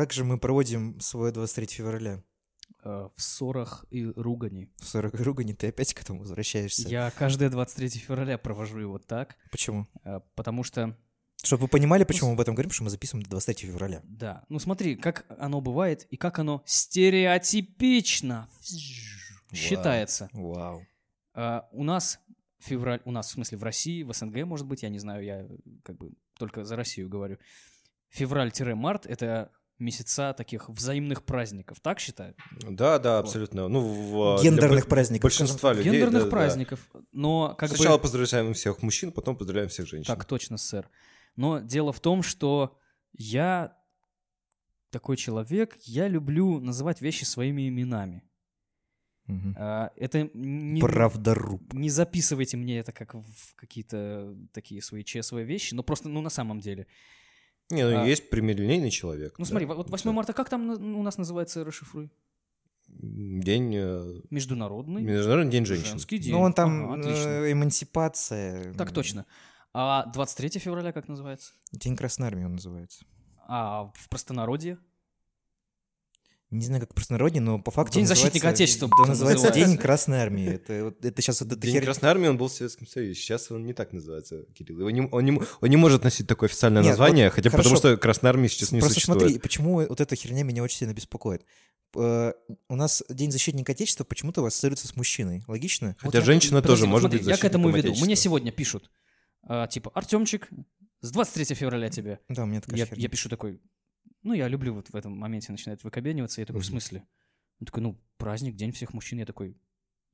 [0.00, 2.22] Как же мы проводим свое 23 февраля?
[2.82, 4.70] Э, В ссорах и ругани.
[4.78, 6.88] В 40 ругани ты опять к этому возвращаешься.
[6.88, 9.88] Я каждое 23 февраля провожу его так, Почему?
[10.04, 10.96] э, потому что,
[11.42, 14.00] Чтобы вы понимали, почему мы об этом говорим, что мы записываем 23 февраля.
[14.04, 18.48] да, ну смотри, как оно бывает и как оно стереотипично
[19.52, 20.30] считается.
[20.32, 20.82] Вау.
[21.34, 22.20] А, у нас
[22.58, 25.46] февраль, у нас, в смысле, в России, в СНГ, может быть, я не знаю, я
[25.84, 27.36] как бы только за Россию говорю.
[28.08, 32.36] Февраль-март— это месяца таких взаимных праздников, так считают?
[32.62, 33.68] Да, да, абсолютно.
[33.68, 35.92] Ну, в, для Гендерных бо- праздников, Большинства людей.
[35.92, 36.30] Гендерных да, да.
[36.30, 36.90] праздников.
[37.12, 38.02] Но как Сначала бы...
[38.02, 40.06] поздравляем всех мужчин, потом поздравляем всех женщин.
[40.06, 40.88] Так точно, сэр.
[41.36, 42.78] Но дело в том, что
[43.12, 43.76] я
[44.90, 48.22] такой человек, я люблю называть вещи своими именами.
[49.26, 49.54] Мгм.
[49.56, 50.80] А, Это не...
[50.80, 51.72] Правдоруб.
[51.72, 56.30] Не записывайте мне это как в какие-то такие свои честные вещи, но просто, ну, на
[56.30, 56.86] самом деле.
[57.70, 58.06] Не, ну А.
[58.06, 59.34] есть прямолинейный человек.
[59.38, 59.48] Ну, да.
[59.48, 62.10] смотри, вот 8 марта как там у нас называется, расшифруй?
[62.88, 63.72] День...
[63.76, 65.86] э, Международный Международный день женщин.
[65.92, 66.32] женский день.
[66.32, 67.28] Ну, он там Ага, отлично.
[67.28, 68.74] э, эмансипация.
[68.74, 69.26] Так точно.
[69.72, 71.52] А 23 февраля как называется?
[71.72, 73.04] День Красной Армии он называется.
[73.46, 74.78] А в простонародье?
[76.50, 79.70] Не знаю, как простонародье, но по факту День защитника Отечества да, называется называется.
[79.70, 80.46] День Красной Армии.
[80.48, 83.14] Это, вот- это сейчас вот эта День херня- Красной Армии, он был в Советском Союзе.
[83.14, 84.80] Сейчас он не так называется, Кирилл.
[84.80, 87.70] Его не- он, не, он не может носить такое официальное Нет, название, вот хотя хорошо.
[87.70, 89.20] потому что Красной Армии сейчас не Просто существует.
[89.20, 91.44] смотри, почему вот эта херня меня очень сильно беспокоит.
[91.96, 92.32] Э,
[92.68, 95.44] У нас День защитника Отечества почему-то ассоциируется с мужчиной.
[95.46, 95.94] Логично?
[96.00, 97.94] Хотя я- женщина подожди, тоже вот может смотри, быть Я к этому веду.
[98.04, 98.90] Мне сегодня пишут,
[99.44, 100.48] а, типа, Артемчик,
[101.00, 102.18] с 23 февраля тебе.
[102.28, 103.02] Да, у меня такая Я, херня.
[103.02, 103.60] я пишу такой,
[104.22, 107.06] ну, я люблю вот в этом моменте начинает выкобениваться, я такой, в смысле?
[107.60, 109.18] Он такой, ну, праздник, День всех мужчин.
[109.18, 109.56] Я такой,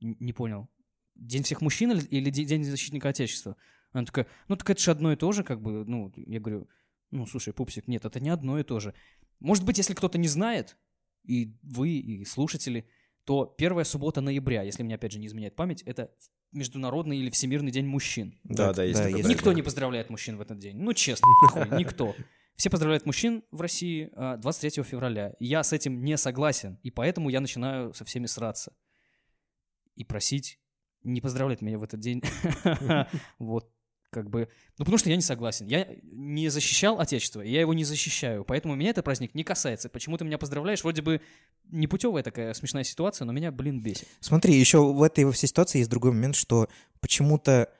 [0.01, 0.69] «Н- не понял.
[1.15, 3.55] День всех мужчин или, или Де- День защитника Отечества?
[3.91, 6.67] Она такая, ну, так это же одно и то же, как бы, ну, я говорю,
[7.11, 8.93] ну, слушай, пупсик, нет, это не одно и то же.
[9.39, 10.77] Может быть, если кто-то не знает,
[11.23, 12.87] и вы, и слушатели,
[13.23, 16.11] то первая суббота ноября, если мне опять же не изменяет память, это
[16.51, 18.39] Международный или Всемирный день мужчин.
[18.43, 20.77] Да, да, есть Да, такой есть Никто не поздравляет мужчин в этот день.
[20.77, 21.25] Ну, честно,
[21.77, 22.15] никто.
[22.57, 25.35] Все поздравляют мужчин в России а, 23 февраля.
[25.39, 28.73] Я с этим не согласен, и поэтому я начинаю со всеми сраться.
[29.95, 30.59] И просить
[31.03, 32.21] не поздравлять меня в этот день.
[33.39, 33.71] Вот,
[34.09, 34.49] как бы...
[34.79, 35.67] Ну, потому что я не согласен.
[35.67, 38.43] Я не защищал Отечество, я его не защищаю.
[38.43, 39.87] Поэтому меня этот праздник не касается.
[39.87, 40.81] Почему ты меня поздравляешь?
[40.81, 41.21] Вроде бы
[41.65, 44.07] непутевая такая смешная ситуация, но меня, блин, бесит.
[44.19, 46.69] Смотри, еще в этой во всей ситуации есть другой момент, что
[47.01, 47.71] почему-то,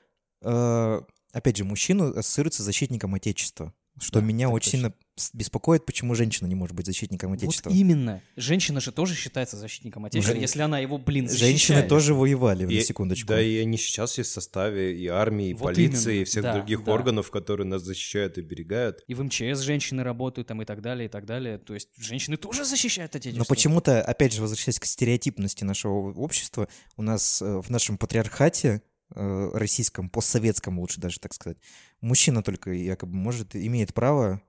[0.42, 1.00] э,
[1.32, 3.74] опять же, мужчину ассоциируется защитником Отечества.
[4.00, 4.78] Что Да, меня очень точно.
[4.78, 4.94] сильно
[5.32, 7.70] беспокоит, почему женщина не может быть защитником Отечества.
[7.70, 8.22] Вот именно.
[8.36, 11.50] Женщина же тоже считается защитником Отечества, Жен- если она его, блин, защищает.
[11.58, 13.26] Женщины тоже воевали, на И- секундочку.
[13.26, 16.42] Да, и они сейчас есть в составе и армии, и Вот полиции, именно, и всех
[16.44, 16.92] да, других да.
[16.92, 19.02] органов, которые нас защищают и берегают.
[19.08, 21.58] И в МЧС женщины работают там и так далее, и так далее.
[21.58, 23.40] То есть женщины тоже защищают Отечество.
[23.40, 28.82] Но почему-то, опять же, возвращаясь к стереотипности нашего общества, у нас э, в нашем патриархате
[29.14, 31.58] э, российском, постсоветском лучше даже так сказать,
[32.00, 34.40] мужчина только якобы может, имеет право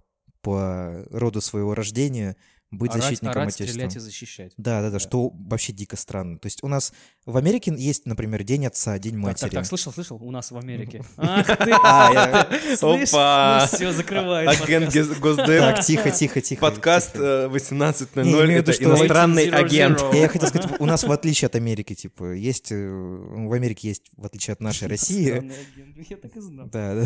[0.41, 2.35] по роду своего рождения
[2.71, 3.71] быть орать, защитником орать, Отечества.
[3.73, 4.53] стрелять и защищать.
[4.57, 4.99] Да, да, да, Да.
[4.99, 6.37] что вообще дико странно.
[6.37, 6.93] То есть у нас
[7.25, 9.41] в Америке есть, например, День отца, День Так, матери.
[9.49, 10.17] так, так, слышал, слышал?
[10.21, 11.03] У нас в Америке.
[11.17, 11.71] Ах ты!
[11.83, 12.41] А,
[12.81, 13.67] Опа!
[13.67, 15.45] все, закрывает Агент Госдеп.
[15.47, 16.61] Так, тихо, тихо, тихо.
[16.61, 17.23] Подкаст тихо.
[17.23, 18.21] э, Не, 18.00.
[18.23, 19.53] имею в виду, Это что- иностранный 18.00.
[19.55, 20.03] агент.
[20.13, 24.03] Я хотел сказать, у нас в отличие от Америки, типа, есть, э, в Америке есть,
[24.15, 25.51] в отличие от нашей России,
[26.09, 26.67] Я так и знал.
[26.67, 27.05] да, да.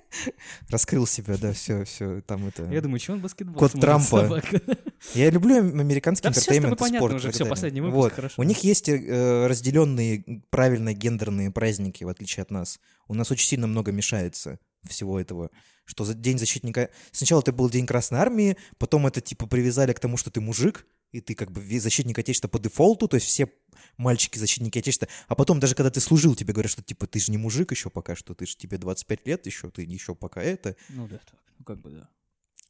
[0.68, 2.64] Раскрыл себя, да, все, все, там это.
[2.70, 4.04] Я думаю, что он баскетбол Кот Трампа.
[4.22, 4.60] собака?
[5.14, 7.12] Я люблю американский Да интертеймент, и понятно спорт.
[7.12, 7.50] и уже, далее.
[7.50, 8.12] последний выпуск, Вот.
[8.12, 8.34] хорошо.
[8.36, 12.78] У них есть э, разделенные правильно гендерные праздники, в отличие от нас.
[13.08, 14.58] У нас очень сильно много мешается
[14.88, 15.50] всего этого.
[15.84, 16.90] Что за День защитника...
[17.10, 20.86] Сначала это был День Красной Армии, потом это типа привязали к тому, что ты мужик,
[21.12, 23.48] и ты как бы защитник Отечества по дефолту, то есть все
[23.96, 25.08] мальчики защитники Отечества.
[25.28, 27.90] А потом даже когда ты служил, тебе говорят, что типа ты же не мужик еще
[27.90, 30.76] пока что, ты же тебе 25 лет еще, ты еще пока это.
[30.88, 32.08] Ну да, так, ну как бы да.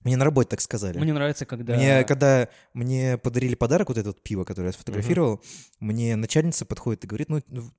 [0.04, 0.98] Мне на работе так сказали.
[0.98, 1.74] Мне нравится, когда...
[1.76, 5.42] Мне, когда мне подарили подарок, вот это вот пиво, которое я сфотографировал,
[5.80, 7.70] мне начальница подходит и говорит, ну, ну,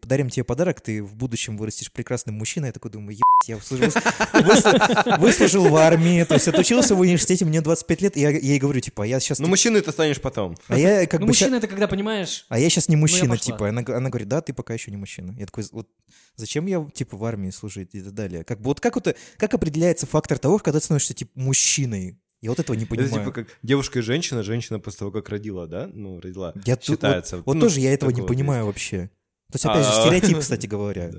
[0.00, 2.68] подарим тебе подарок, ты в будущем вырастешь прекрасным мужчиной.
[2.68, 7.44] Я такой думаю, ебать, я служил, выс- выслужил в армии, то есть отучился в университете,
[7.44, 9.38] мне 25 лет, и я, я ей говорю, типа, а я сейчас...
[9.38, 10.56] Ну, мужчиной ты станешь потом.
[10.68, 12.44] а я как Ну, бы ща- мужчина это когда, понимаешь...
[12.48, 13.44] а я сейчас не мужчина, пошла.
[13.44, 13.68] типа.
[13.68, 15.34] Она, она говорит, да, ты пока еще не мужчина.
[15.38, 15.88] Я такой, вот
[16.36, 18.44] зачем я, типа, в армии служить и так далее?
[18.44, 21.69] Как бы вот как, это, как определяется фактор того, когда ты становишься, типа, мужчиной?
[21.78, 23.12] Я вот этого не Это понимаю.
[23.12, 25.90] типа как девушка и женщина, женщина после того, как родила, да?
[25.92, 26.54] Ну, родила.
[26.64, 27.42] Я тут- считается.
[27.44, 29.10] Вот Ну, тоже я этого не вот понимаю вообще.
[29.52, 31.10] То есть, опять же, А, стереотип, кстати говоря.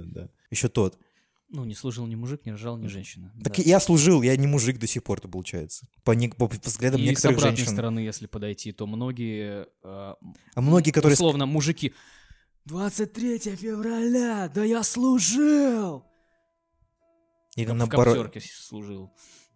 [0.49, 0.97] Еще тот.
[1.49, 3.31] Ну, не служил ни мужик, не рожал ни женщина.
[3.43, 3.61] Так да.
[3.61, 5.85] и я служил, я не мужик до сих пор-то, получается.
[6.03, 7.73] По, не- по взглядам И с некоторых обратной женщин.
[7.73, 10.15] стороны, если подойти, то многие, э,
[10.55, 11.13] А многие, которые...
[11.15, 11.93] условно, мужики,
[12.65, 16.05] 23 февраля, да я служил!
[17.57, 19.11] Или В наоборот, коптерке служил.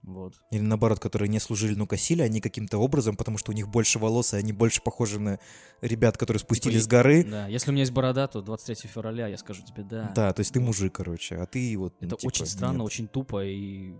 [0.07, 0.35] Вот.
[0.51, 3.97] или наоборот, которые не служили, но косили, они каким-то образом, потому что у них больше
[3.97, 5.39] волос, и они больше похожи на
[5.81, 7.23] ребят, которые спустились и- с горы.
[7.23, 10.11] Да, если у меня есть борода, то 23 февраля я скажу тебе да.
[10.15, 11.95] Да, то есть ты мужик, короче, а ты вот...
[11.99, 12.85] ну, Это типа, очень странно, нет.
[12.85, 13.95] очень тупо, и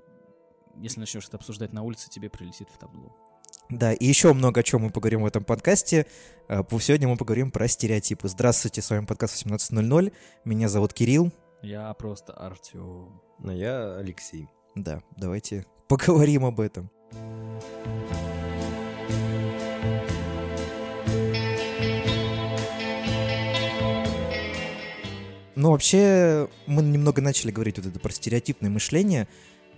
[0.78, 3.16] если начнешь это обсуждать на улице, тебе прилетит в табло.
[3.70, 6.06] Да, и еще много о чем мы поговорим в этом подкасте.
[6.48, 8.28] По- Сегодня мы поговорим про стереотипы.
[8.28, 10.14] Здравствуйте, с вами подкаст 18.00.
[10.44, 11.32] Меня зовут Кирилл.
[11.64, 13.22] Я просто Артем.
[13.44, 14.48] А я Алексей.
[14.76, 16.90] Да, давайте поговорим об этом.
[25.56, 29.28] Ну, вообще, мы немного начали говорить вот это про стереотипное мышление.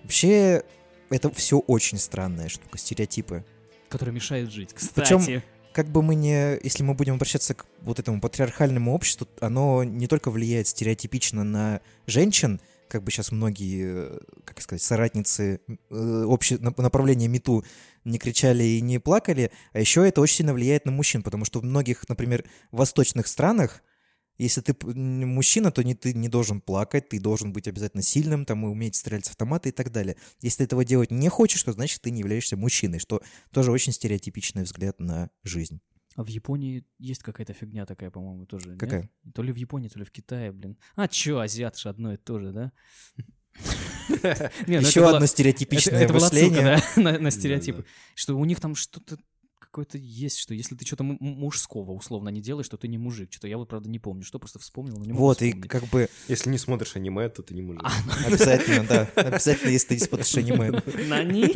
[0.04, 0.63] Вообще,
[1.12, 3.45] это все очень странная штука, стереотипы.
[3.89, 4.74] Который мешает жить.
[4.95, 5.44] Причем- Кстати,
[5.74, 6.57] Как бы мы не...
[6.63, 11.81] Если мы будем обращаться к вот этому патриархальному обществу, оно не только влияет стереотипично на
[12.07, 16.56] женщин, как бы сейчас многие, как сказать, соратницы э, обще...
[16.56, 17.63] нап- направления МИТУ
[18.04, 21.60] не кричали и не плакали, а еще это очень сильно влияет на мужчин, потому что
[21.60, 23.84] в многих, например, восточных странах,
[24.38, 28.66] если ты мужчина, то не, ты не должен плакать, ты должен быть обязательно сильным, там,
[28.66, 30.16] и уметь стрелять с автомата и так далее.
[30.42, 33.94] Если ты этого делать не хочешь, то значит ты не являешься мужчиной, что тоже очень
[33.94, 35.81] стереотипичный взгляд на жизнь.
[36.18, 38.72] А в Японии есть какая-то фигня такая, по-моему, тоже.
[38.72, 38.80] нет?
[38.80, 39.10] Какая?
[39.36, 40.75] То ли в Японии, то ли в Китае, блин.
[40.96, 42.72] А чё, азиаты же одно и то же, да?
[44.68, 46.80] Ну Еще одно стереотипичное мышление.
[46.96, 47.86] на, стереотипы.
[48.16, 49.18] Что у них там что-то
[49.68, 53.31] какое-то есть, что если ты что-то мужского условно не делаешь, то ты не мужик.
[53.31, 55.69] Что-то я вот, правда, не помню, что просто вспомнил, но не могу Вот, и вспомнить.
[55.69, 57.84] как бы Если не смотришь аниме, то ты не мужик.
[58.25, 60.81] обязательно, да, обязательно, если ты не смотришь аниме.
[61.08, 61.48] Нани?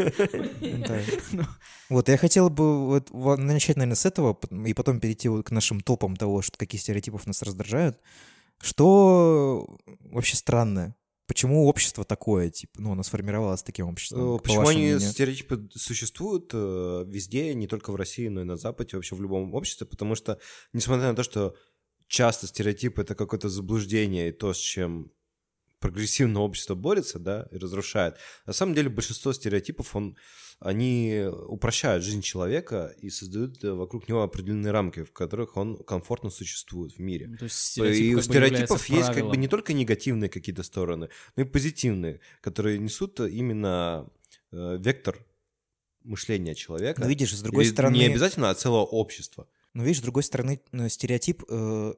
[0.88, 1.02] Да.
[1.32, 1.44] Ну.
[1.90, 5.52] Вот, я хотел бы вот во- начать, наверное, с этого, и потом перейти вот к
[5.52, 8.00] нашим топам того, что какие стереотипов нас раздражают.
[8.60, 10.96] Что вообще странное?
[11.28, 14.36] Почему общество такое, типа, ну, оно сформировалось таким обществом?
[14.36, 15.00] Э, по Почему они мнению?
[15.00, 19.54] стереотипы существуют э, везде, не только в России, но и на Западе, вообще в любом
[19.54, 19.88] обществе?
[19.88, 20.40] Потому что,
[20.74, 21.56] несмотря на то, что
[22.08, 25.12] часто стереотипы— это какое-то заблуждение и то, с чем
[25.80, 28.16] прогрессивное общество борется, да, и разрушает.
[28.46, 30.16] На самом деле большинство стереотипов, он,
[30.62, 36.30] они упрощают жизнь человека и создают э, вокруг него определенные рамки, в которых он комфортно
[36.30, 37.28] существует в мире.
[37.30, 40.30] Ну, То есть И стереотип у бы является стереотипов есть как бы не только негативные
[40.30, 44.08] какие-то стороны, но и позитивные, которые несут именно
[44.52, 45.18] э, вектор
[46.04, 47.02] мышления человека.
[47.02, 47.96] Ну, видишь, с другой Или стороны...
[47.96, 49.48] Не обязательно, а целого общества.
[49.74, 51.94] Но видишь, с другой стороны, э, стереотип э,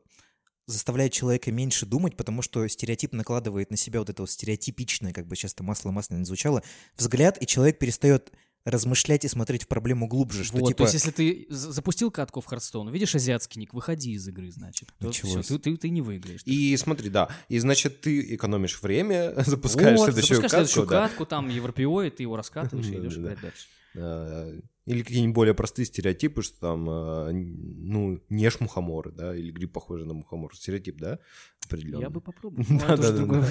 [0.67, 5.27] заставляет человека меньше думать, потому что стереотип накладывает на себя вот это вот стереотипичное, как
[5.27, 6.63] бы часто масло масляное не звучало,
[6.95, 8.31] взгляд, и человек перестает
[8.65, 10.77] размышлять и смотреть в проблему глубже, что вот, типа...
[10.77, 14.51] то есть если ты за- запустил катку в Хардстоун, видишь азиатский ник, выходи из игры,
[14.51, 14.89] значит.
[14.99, 15.45] Началось.
[15.45, 16.41] всё, ты, ты- ты не выиграешь.
[16.45, 21.07] И смотри, да, и значит ты экономишь время, запускаешь вот, следующую запускаешь катку, следующую да.
[21.07, 23.67] катку, там европеой, ты его раскатываешь и идешь играть дальше.
[23.95, 29.51] Э, Или какие-нибудь более простые стереотипы, что там, э, ну, не ешь мухоморы, да, или
[29.51, 30.55] гриб похожий на мухомор.
[30.55, 31.19] Стереотип, да,
[31.65, 32.01] определенный.
[32.01, 32.65] Я бы попробовал.
[32.87, 33.47] Да, да, да.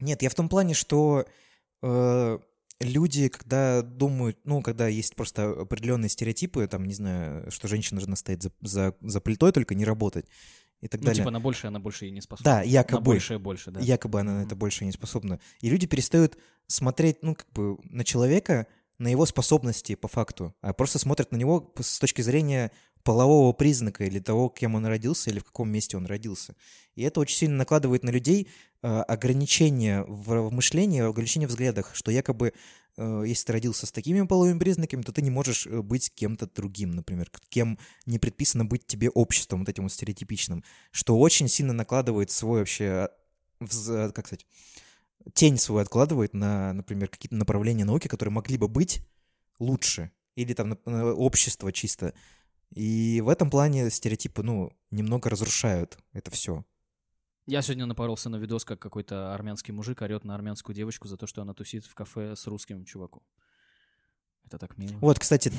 [0.00, 1.26] Нет, я в том плане, что
[1.82, 2.38] э,
[2.82, 8.16] люди, когда думают, ну, когда есть просто определенные стереотипы, там, не знаю, что женщина должна
[8.16, 10.26] стоять за, за, за плитой, только не работать
[10.80, 11.20] и так Ну, далее.
[11.22, 12.50] типа на большее она больше и не способна.
[12.52, 13.02] Да, На якобы.
[13.04, 13.80] большее больше, да.
[13.80, 15.38] Якобы она на это больше не способна.
[15.60, 18.66] И люди перестают смотреть, ну, как бы, на человека,
[18.98, 22.70] на его способности по факту, а просто смотрят на него с точки зрения
[23.04, 26.54] полового признака или того, кем он родился или в каком месте он родился.
[26.94, 28.48] И это очень сильно накладывает на людей
[28.82, 32.52] э, ограничения в, мышлении, ограничения в взглядах, что якобы
[32.96, 36.46] э, если ты родился с такими половыми признаками, то ты не можешь э, быть кем-то
[36.46, 41.72] другим, например, кем не предписано быть тебе обществом, вот этим вот стереотипичным, что очень сильно
[41.72, 43.08] накладывает свой вообще,
[43.58, 44.46] как сказать,
[45.34, 49.00] тень свою откладывает на, например, какие-то направления науки, которые могли бы быть
[49.58, 52.14] лучше, или там общество чисто.
[52.74, 56.64] И в этом плане стереотипы, ну, немного разрушают это все.
[57.46, 61.26] Я сегодня напоролся на видос, как какой-то армянский мужик орет на армянскую девочку за то,
[61.26, 63.22] что она тусит в кафе с русским чуваком.
[64.46, 64.96] Это так мило.
[65.00, 65.52] Вот, кстати,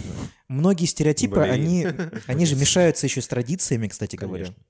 [0.48, 1.52] многие стереотипы, Блин.
[1.52, 1.88] они,
[2.28, 4.46] они же мешаются еще с традициями, кстати говоря.
[4.46, 4.64] Конечно.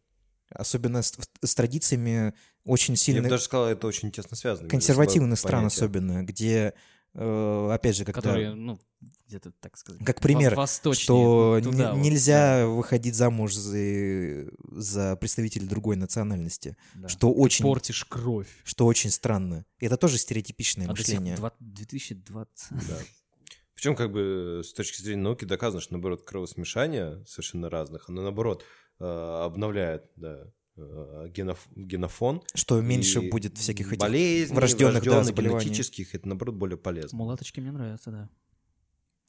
[0.50, 2.34] Особенно с, с традициями
[2.64, 4.70] очень Я сильно бы даже сказал, это очень тесно связано.
[4.70, 5.76] консервативных стран понятия.
[5.76, 6.74] особенно, где,
[7.16, 8.22] опять же, когда...
[8.22, 8.80] Которые, ну,
[9.28, 15.68] где-то, так сказать, Как пример, восточнее, что туда вот, нельзя выходить замуж за, за представителя
[15.68, 17.08] другой национальности, да, да.
[17.10, 18.50] что очень, Портишь кровь.
[18.64, 19.66] что очень странно.
[19.80, 21.36] И Это тоже стереотипичное А мышление.
[21.36, 22.72] два- 2020.
[22.88, 22.98] Да.
[23.76, 28.64] Причем, как бы, с точки зрения науки доказано, что, наоборот, кровосмешание совершенно разных, оно, наоборот,
[29.00, 30.46] э, обновляет, да, э,
[30.78, 32.42] геноф- генофон.
[32.56, 35.66] Что меньше будет всяких этих болезней, врожденных, да, врожденных, заболеваний.
[35.66, 37.18] генетических, это, наоборот, более полезно.
[37.18, 38.30] Мулаточки мне нравятся, да.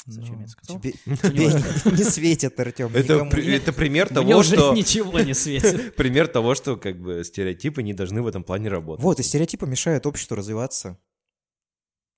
[0.07, 0.81] Зачем Ну, я это сказал?
[0.81, 2.91] Тебе, тебе не, не светит, Артем.
[2.95, 4.75] Это, при- это пример Мне того, уже что...
[4.77, 5.95] ничего не светит.
[5.97, 9.03] Пример того, что как бы стереотипы не должны в этом плане работать.
[9.03, 10.99] Вот, и стереотипы мешают обществу развиваться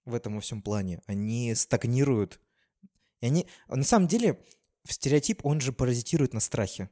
[0.05, 1.01] в этом во всем плане.
[1.07, 2.41] Они стагнируют.
[3.21, 3.47] И они...
[3.69, 4.41] На самом деле,
[4.89, 6.91] стереотип, он же паразитирует на страхе.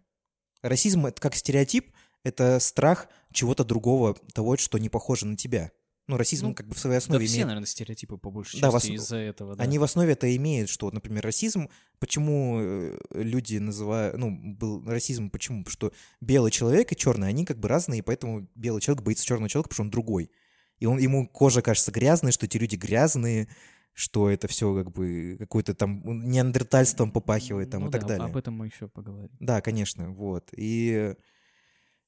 [0.62, 1.92] Расизм, это как стереотип,
[2.24, 5.70] это страх чего-то другого, того, что не похоже на тебя.
[6.06, 7.46] Ну, расизм Ну, как бы в своей Да основе все, имеет...
[7.46, 9.56] наверное, стереотипы по большей Да, в части осн- из-за этого.
[9.56, 9.62] да.
[9.64, 15.30] Они в основе это имеют, что, например, расизм, почему э, люди называют, ну, был расизм,
[15.30, 15.64] почему?
[15.64, 19.24] Потому что белый человек и черный, они как бы разные, и поэтому белый человек боится
[19.24, 20.30] черного человека, потому что он другой.
[20.78, 23.48] И он, ему кожа кажется грязной, что эти люди грязные,
[23.94, 28.26] что это все как бы какое-то там неандертальством попахивает там Ну и так да, далее.
[28.26, 29.30] Об этом мы еще поговорим.
[29.40, 30.50] Да, конечно, вот.
[30.54, 31.14] И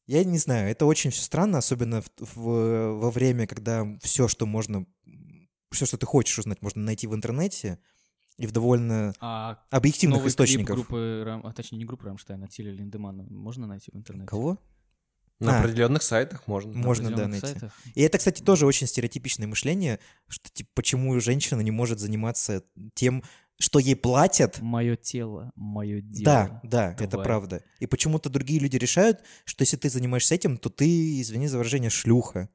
[0.07, 4.47] я не знаю, это очень все странно, особенно в- в- во время, когда все, что
[4.47, 4.87] можно,
[5.73, 7.79] все, что ты хочешь узнать, можно найти в интернете
[8.39, 10.67] и в довольно А объективных новый источниках.
[10.77, 14.29] клип группы, Рам- а точнее не группы Рамштайн, а Тиля Линдемана можно найти в интернете?
[14.29, 14.59] Кого?
[15.39, 15.61] На А.
[15.61, 16.73] определенных сайтах можно.
[16.73, 17.47] Можно, да, найти.
[17.47, 17.73] сайтах?
[17.95, 19.99] И это, кстати, тоже очень стереотипичное мышление,
[20.29, 22.63] что типа, почему женщина не может заниматься
[22.95, 23.23] тем,
[23.59, 24.61] что ей платят.
[24.61, 26.25] Мое тело, мое дело.
[26.25, 27.25] Да, да, это Давай.
[27.27, 27.65] правда.
[27.81, 31.91] И почему-то другие люди решают, что если ты занимаешься этим, то ты, извини за выражение,
[31.91, 32.49] шлюха.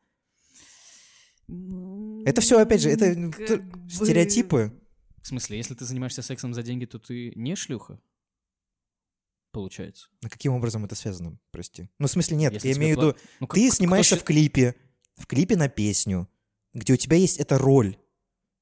[2.26, 4.74] Это все, опять же, это как бы- стереотипы.
[5.22, 8.00] В смысле, если ты занимаешься сексом за деньги, то ты не шлюха?
[9.52, 10.08] Получается.
[10.24, 11.90] А каким образом это связано, прости?
[12.00, 14.76] Ну, в смысле, нет, Если я имею в виду, Ну, ты снимаешься в клипе,
[15.18, 16.30] в клипе на песню,
[16.74, 17.98] где у тебя есть эта роль.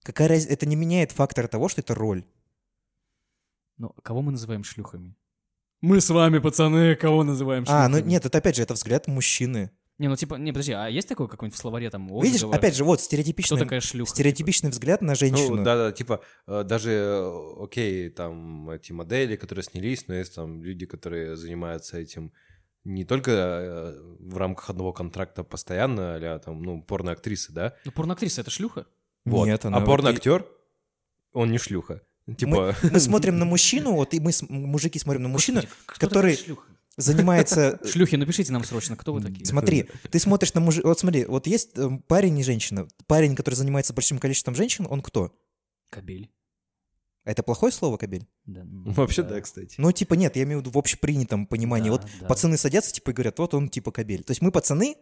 [0.10, 0.48] Какая раз...
[0.48, 2.24] Это не меняет фактор того, что это роль.
[3.78, 5.16] Ну, кого мы называем шлюхами?
[5.82, 8.02] Мы с вами, пацаны, кого называем А, шлюхами?
[8.02, 9.70] ну нет, это опять же, это взгляд мужчины.
[10.00, 12.56] Не, ну типа, не, подожди, а есть такое какое-нибудь в словаре там Видишь, отзывы?
[12.56, 14.10] опять же, вот Кто стереотипичный, такая шлюха?
[14.10, 15.58] стереотипичный взгляд на женщину.
[15.58, 20.64] Ну, да-да, типа, э, даже, э, окей, там, эти модели, которые снялись, но есть там
[20.64, 22.34] люди, которые занимаются этим
[22.84, 27.76] не только э, в рамках одного контракта постоянно, а там, ну, порноактрисы, да?
[27.86, 28.88] Ну, порноактриса— это шлюха?
[29.26, 29.46] Вот.
[29.46, 29.78] Нет, она...
[29.78, 30.46] а порноактер,
[31.34, 32.02] он не шлюха.
[32.38, 36.40] Типа, Мы смотрим на мужчину, вот и мы, с- мужики, смотрим на мужчину, Господи, который-
[36.98, 37.80] занимается...
[37.86, 39.46] Шлюхи, напишите нам срочно, кто вы такие?
[39.46, 40.88] Смотри, ты смотришь на мужика...
[40.88, 42.88] Вот смотри, вот есть э, парень и женщина.
[43.08, 45.34] Парень, который занимается большим количеством женщин, он кто?
[45.90, 46.30] Кабель.
[47.24, 48.28] А это плохое слово, кабель?
[48.46, 49.76] Да, вообще да, кстати.
[49.78, 51.90] Ну, типа, нет, я имею в виду в общепринятом понимании.
[51.90, 52.28] Да, вот да.
[52.28, 54.24] пацаны садятся, типа, и говорят, вот он, типа, кабель.
[54.24, 54.98] То есть мы пацаны,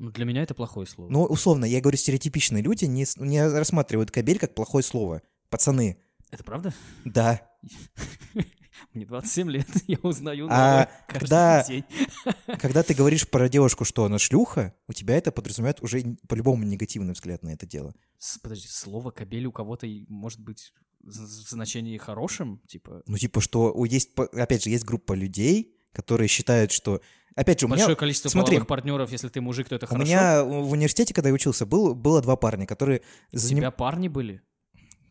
[0.00, 1.10] для меня это плохое слово.
[1.10, 5.22] но, условно, я говорю, стереотипичные люди не, не рассматривают кабель как плохое слово.
[5.50, 5.98] Пацаны.
[6.30, 6.72] Это правда?
[7.04, 7.40] Да.
[8.94, 11.84] Мне 27 лет, я узнаю А когда- день.
[12.58, 17.12] Когда ты говоришь про девушку, что она шлюха, у тебя это подразумевает уже по-любому негативный
[17.12, 17.94] взгляд на это дело.
[18.18, 23.84] С- Подожди, слово кабель у кого-то может быть в значении хорошем, типа Ну, типа, что
[23.84, 27.00] есть, опять же, есть группа людей, которые считают, что...
[27.36, 29.88] Опять же, у меня, большое количество смотри, половых партнеров, если ты мужик, то это у
[29.88, 30.04] хорошо.
[30.04, 33.02] меня в университете, когда я учился, был, было два парня, которые...
[33.32, 34.42] У заним- тебя парни были?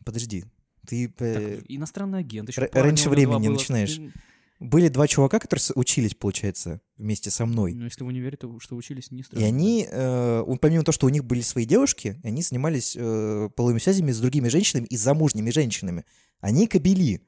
[0.04, 0.44] Подожди.
[0.86, 1.08] Ты...
[1.08, 3.54] Так, э, иностранный агент, еще р- раньше у времени было.
[3.54, 3.96] начинаешь.
[3.96, 4.12] Ты-
[4.60, 7.72] Были два чувака, которые учились, получается, вместе со мной.
[7.72, 9.46] Ну, если в универе, то что учились, не И странно.
[9.46, 13.78] они, э, у- помимо того, что у них были свои девушки, они занимались э, половыми
[13.78, 16.04] связями с другими женщинами и замужними женщинами.
[16.40, 17.22] Они кобели.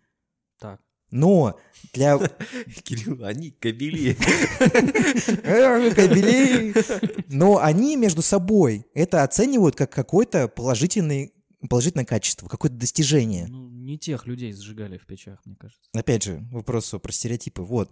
[0.61, 0.81] Так.
[1.13, 1.61] Но
[1.93, 2.19] для
[2.83, 4.17] Кирилл, они кабели.
[5.45, 6.75] Э, кобелей.
[7.29, 11.35] Но они между собой это оценивают как какое-то положительный,
[11.69, 13.47] положительное качество, какое-то достижение.
[13.47, 15.83] Ну, не тех людей сжигали в печах, мне кажется.
[15.93, 17.61] Опять же, вопрос про стереотипы.
[17.61, 17.91] Вот.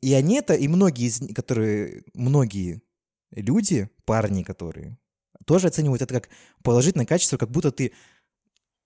[0.00, 2.80] И они это, и многие из них, которые, многие
[3.32, 4.98] люди, парни, которые
[5.44, 6.30] тоже оценивают это как
[6.62, 7.92] положительное качество, как будто ты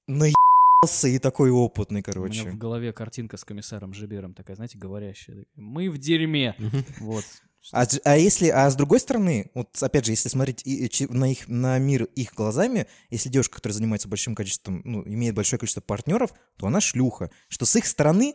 [0.09, 0.35] наебался
[0.83, 2.41] и такой опытный, У короче.
[2.43, 5.45] меня в голове картинка с комиссаром Жибером такая, знаете, говорящая.
[5.55, 6.55] Мы в дерьме.
[7.01, 7.25] Вот.
[7.73, 11.31] А, а если, а с другой стороны, вот опять же, если смотреть и- и на
[11.31, 15.83] их на мир их глазами, если девушка, которая занимается большим количеством, ну, имеет большое количество
[15.83, 17.31] партнеров, то она шлюха.
[17.49, 18.35] Что с их стороны,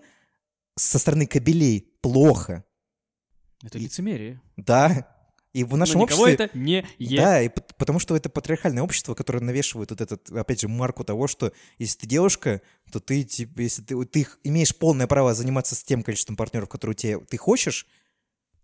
[0.75, 2.63] со стороны кабелей, плохо.
[3.63, 4.39] Это лицемерие.
[4.57, 5.14] Да.
[5.55, 6.45] И в Но нашем никого обществе...
[6.47, 7.17] это не е.
[7.17, 11.05] Да, и пот- потому что это патриархальное общество, которое навешивает вот этот, опять же, марку
[11.05, 15.73] того, что если ты девушка, то ты, типа, если ты, ты имеешь полное право заниматься
[15.75, 17.87] с тем количеством партнеров, которые у тебя, ты хочешь,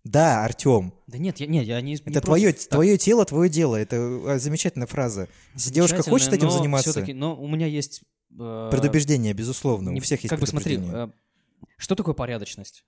[0.03, 2.67] да, Артем, Да нет, я, нет, я не не это твое, против.
[2.67, 3.77] Так, твое тело, твое дело.
[3.77, 5.29] Это э, замечательная фраза.
[5.53, 8.01] Если девушка хочет этим но заниматься, но у меня есть...
[8.37, 11.07] э, предубеждение, безусловно, у не- всех есть Как бы смотри, предубеждение.
[11.07, 12.83] э, что такое порядочность?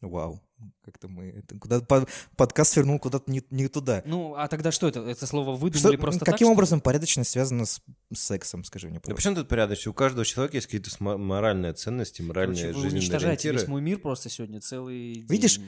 [0.00, 0.40] Вау,
[0.84, 1.26] как-то мы...
[1.28, 4.02] это куда по- подкаст свернул куда-то не, не туда.
[4.06, 5.00] Ну, а тогда что это?
[5.00, 6.54] Это слово Что- выдумали просто так, каким что ли?
[6.54, 7.80] образом порядочность связана с,
[8.12, 9.16] с сексом, скажи мне, Да пожалуйста?
[9.16, 9.86] почему тут порядочность?
[9.88, 13.58] У каждого человека есть какие-то моральные ценности, моральные Короче, вы жизненные уничтожаете ориентиры.
[13.58, 15.26] весь мой мир просто сегодня целый день.
[15.28, 15.60] Видишь,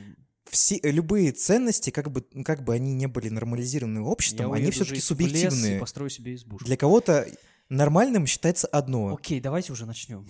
[0.48, 4.72] Все, любые ценности, как бы, как бы они не были нормализированы Я обществом, они уеду
[4.76, 5.78] все-таки субъективные.
[5.78, 6.64] построю себе избушку.
[6.64, 7.26] Для кого-то
[7.68, 9.14] нормальным считается одно.
[9.14, 10.26] Окей, давайте уже начнем.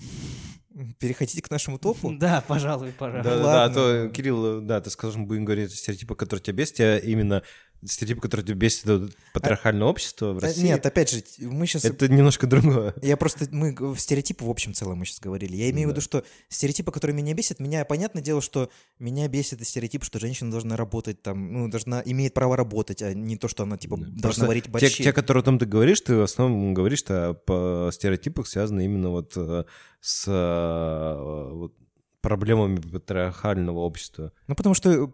[0.98, 2.12] Переходите к нашему топу.
[2.20, 3.24] Да, пожалуй, пожалуй.
[3.24, 6.16] Да, да, да, а то, Кирилл, да, ты сказал, что мы будем говорить о стереотипах,
[6.16, 7.42] которые тебя бесят, а именно
[7.84, 10.64] стереотипы, которые тебя бесит, это патриархальное общество в Э, России.
[10.64, 11.84] Нет, опять же, мы сейчас...
[11.84, 12.94] это немножко другое.
[13.02, 15.56] Я просто, мы в стереотипы в общем целом мы сейчас говорили.
[15.56, 15.94] Я имею в Да.
[15.96, 20.50] виду, что стереотипы, которые меня бесят, меня, понятное дело, что меня бесит стереотип, что женщина
[20.50, 24.04] должна работать там, ну, должна, имеет право работать, а не то, что она, типа, Да.
[24.04, 25.02] должна Просто варить Те, борщи.
[25.04, 29.32] те, которые там ты говоришь, ты в основном говоришь, что по стереотипах связаны именно вот
[29.37, 29.64] э,
[30.00, 31.75] с э, вот
[32.20, 34.32] проблемами патриархального общества.
[34.46, 35.10] Ну, потому что,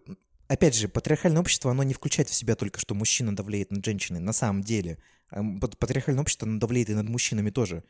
[0.48, 4.20] опять же, патриархальное общество, оно не включает в себя только, что мужчина давлеет над женщиной.
[4.20, 4.98] На самом деле.
[5.30, 7.82] М, пат- Патриархальное общество, оно давлеет и над мужчинами тоже.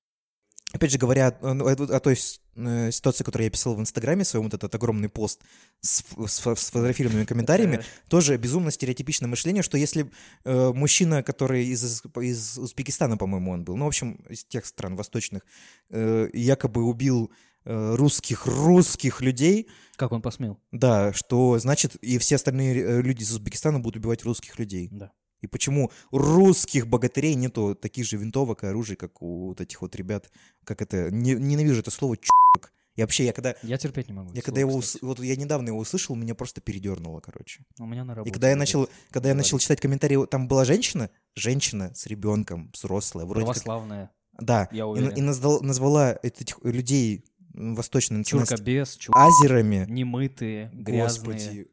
[0.73, 2.17] Опять же, говоря о, о- о той
[2.57, 5.41] э, ситуации, которую я писал в Инстаграме своем, вот этот огромный пост
[5.81, 10.11] с, с с фотографированными комментариями, тоже безумно стереотипичное мышление, что если
[10.45, 14.97] э, мужчина, который из, из Узбекистана, по-моему, он был, ну, в общем, из тех стран
[14.97, 15.43] восточных,
[15.91, 17.35] э, якобы убил э,
[17.67, 20.59] русских, русских людей, Как он посмел?
[20.73, 24.89] да, что значит и все остальные э, люди из Узбекистана будут убивать русских людей.
[24.93, 25.13] Да.
[25.43, 29.95] И почему русских богатырей нету таких же винтовок и оружий, как у вот этих вот
[29.97, 30.31] ребят,
[30.65, 32.73] как это, не- ненавижу это слово чувак.
[32.95, 34.33] И вообще, я когда, Я терпеть не могу.
[34.33, 35.05] я когда его, кстати.
[35.05, 37.63] вот я недавно его услышал, меня просто передернуло, короче.
[37.79, 38.31] У меня на работе.
[38.31, 42.71] И когда я начал, когда я начал читать комментарии, там была женщина, женщина с ребенком,
[42.73, 44.11] взрослая, вроде как, Православная.
[44.41, 45.11] да, Я и, уверен.
[45.15, 47.23] и назвал- назвала этих людей
[47.57, 49.15] национальности Чурка-без, чур...
[49.17, 49.87] азерами.
[49.89, 51.35] немытые, грязные.
[51.35, 51.67] Господи,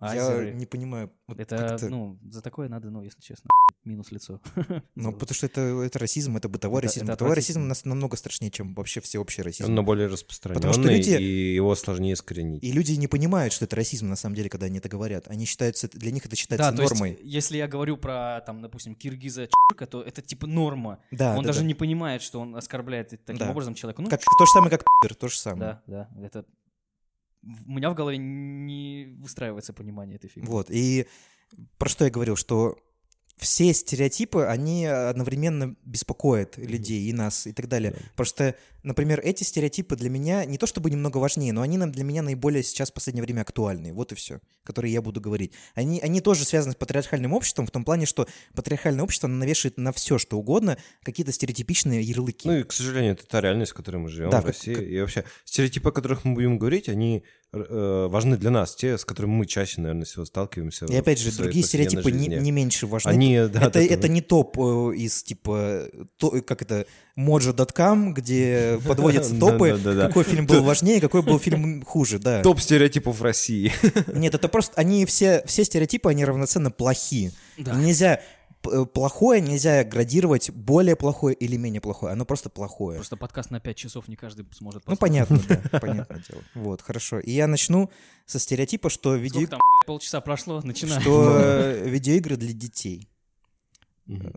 [0.00, 0.46] азеры.
[0.48, 1.10] я не понимаю.
[1.28, 3.48] вот Это, ну, за такое надо, ну, если честно,
[3.84, 4.40] минус лицо.
[4.96, 7.04] Ну, потому что это, это расизм, это бытовой Это- расизм.
[7.04, 9.76] это бытовой расизм нас намного страшнее, чем вообще всеобщий расизм.
[9.76, 12.62] Он более распространенный, Потому что люди- и его сложнее искоренить.
[12.62, 15.28] И люди не понимают, что это расизм на самом деле, когда они это говорят.
[15.28, 17.18] Они считаются, для них это считается Да, то есть, нормой.
[17.22, 20.98] если я говорю про, там, допустим, киргиза чурка, то это типа норма.
[21.10, 21.66] да, он да, даже да.
[21.66, 23.50] не понимает, что он оскорбляет таким Да.
[23.50, 24.02] образом человека.
[24.02, 25.80] Ну, Как, то же самое, как пидор, то же самое.
[25.86, 26.44] да, да, это...
[27.42, 30.48] У меня в голове не выстраивается понимание этой фигни.
[30.48, 30.70] Вот.
[30.70, 31.06] И
[31.78, 32.76] про что я говорил, что
[33.40, 37.94] все стереотипы, они одновременно беспокоят людей и нас и так далее.
[38.16, 42.04] Просто, например, эти стереотипы для меня не то чтобы немного важнее, но они нам- для
[42.04, 43.92] меня наиболее сейчас в последнее время актуальны.
[43.92, 45.52] Вот и все, которые я буду говорить.
[45.74, 49.92] Они, они тоже связаны с патриархальным обществом в том плане, что патриархальное общество навешивает на
[49.92, 52.46] все, что угодно, какие-то стереотипичные ярлыки.
[52.48, 54.74] Ну и, к сожалению, это та реальность, в которой мы живем Да, в России.
[54.74, 58.96] как- И вообще, стереотипы, о которых мы будем говорить, они э, важны для нас, те,
[58.96, 60.86] с которыми мы чаще, наверное, всего сталкиваемся.
[60.86, 63.10] и опять же, другие стереотипы не, не меньше важны.
[63.10, 65.84] Они, да, это, это не топ э, из типа,
[66.16, 72.18] то, как это, mojo.com, где подводятся топы, какой фильм был важнее, какой был фильм хуже,
[72.18, 72.42] да.
[72.42, 73.72] Топ стереотипов России.
[74.14, 77.32] Нет, это просто, они все, все стереотипы, они равноценно плохи.
[77.56, 78.20] Нельзя,
[78.70, 82.96] э, плохое нельзя градировать более плохое или менее плохое, оно просто плохое.
[82.96, 85.28] Просто подкаст на 5 часов не каждый сможет Ну, послушать.
[85.28, 85.40] понятно,
[85.72, 86.42] да, понятное дело.
[86.54, 87.18] Вот, хорошо.
[87.20, 87.90] И я начну
[88.26, 89.40] со стереотипа, что, видео...
[89.40, 91.00] Сколько там, полчаса прошло, начинаем.
[91.02, 93.08] что э, видеоигры для детей.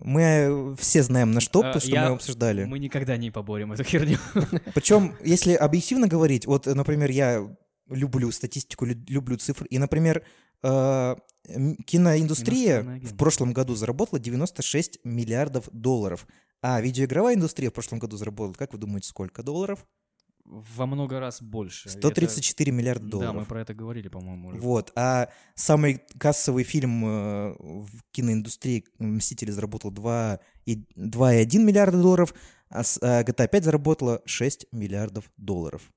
[0.01, 2.65] Мы э, все знаем наш топ, А, что я- мы обсуждали.
[2.65, 4.17] Мы никогда не поборем эту херню.
[4.73, 7.47] Причем, если объективно говорить, вот, э, например, я
[7.89, 10.23] люблю статистику, лю- люблю цифры, и, например,
[10.63, 11.15] э,
[11.85, 16.27] киноиндустрия в прошлом году заработала 96 миллиардов долларов,
[16.61, 19.85] а видеоигровая индустрия в прошлом году заработала, как вы думаете, сколько долларов?
[20.45, 21.89] Во много раз больше.
[21.89, 23.33] 134 миллиарда Это- долларов.
[23.33, 24.59] Да, мы про это говорили, по-моему, уже.
[24.59, 32.33] Вот, а самый кассовый фильм э, в киноиндустрии «Мстители» заработал 2 и- 2,1 миллиарда долларов,
[32.69, 35.91] а а GTA 5 заработала 6 миллиардов долларов.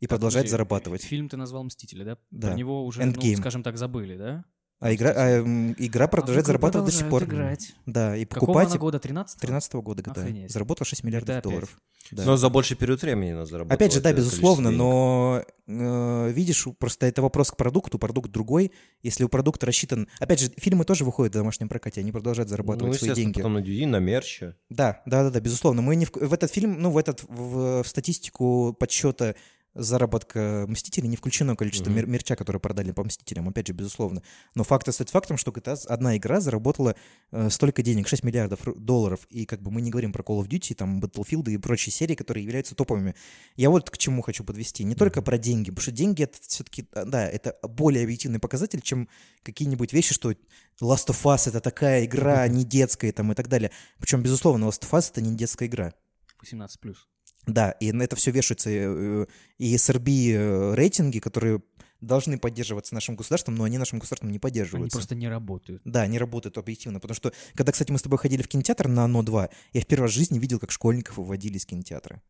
[0.00, 1.02] И Так, продолжает подожди, зарабатывать.
[1.04, 2.18] Фильм ты назвал «Мстители», да?
[2.30, 2.48] Да.
[2.48, 4.44] Про него уже, ну, скажем так, забыли, да?
[4.80, 5.40] А игра, а,
[5.78, 7.24] игра продолжает А в игру зарабатывать до сих пор.
[7.24, 7.74] играть.
[7.86, 8.68] Да, и Какого покупать...
[8.68, 8.98] она года?
[9.00, 10.12] 13 13 года, да.
[10.12, 10.52] Охренеть.
[10.52, 11.44] Заработал 6 миллиардов опять.
[11.44, 11.78] долларов.
[12.12, 12.24] Да.
[12.24, 13.74] Но за больший период времени надо заработать.
[13.76, 18.72] Опять же, да, безусловно, но э, видишь, просто это вопрос к продукту, продукт другой.
[19.02, 20.08] Если у продукта рассчитан...
[20.18, 23.34] Опять же, фильмы тоже выходят в домашнем прокате, они продолжают зарабатывать Ну, свои деньги.
[23.34, 24.54] потом на DVD, на мерче.
[24.70, 25.82] Да, да, да, да, безусловно.
[25.82, 29.34] Мы не в, в этот фильм, ну, в этот в, в статистику подсчета
[29.82, 31.96] заработка Мстителей не включено количество Мгм.
[31.98, 34.22] мер- мерча, которые продали по Мстителям, опять же, безусловно.
[34.54, 36.94] Но факт остается фактом, что GTA одна игра заработала
[37.30, 40.48] э, столько денег, 6 миллиардов долларов, и как бы мы не говорим про Call of
[40.48, 43.14] Duty, там, Battlefield и прочие серии, которые являются топовыми.
[43.56, 44.84] Я вот к чему хочу подвести.
[44.84, 49.08] Не только про деньги, потому что деньги это все-таки, да, это более объективный показатель, чем
[49.42, 50.32] какие-нибудь вещи, что
[50.80, 53.70] Last of Us это такая игра, не детская там и так далее.
[53.98, 55.92] Причем, безусловно, Last of Us это не детская игра.
[56.40, 57.08] 18 плюс.
[57.46, 59.26] Да, и на это все вешается э,
[59.58, 61.62] и SRB э, рейтинги, которые
[62.00, 64.96] должны поддерживаться нашим государством, но они нашим государством не Они поддерживаются.
[64.98, 65.82] просто не работают.
[65.84, 67.00] Да, они работают объективно.
[67.00, 69.86] Потому что, когда, кстати, мы с тобой ходили в кинотеатр на ОНО 2, я в
[69.86, 72.22] первый раз в жизни видел, как школьников выводили из кинотеатра.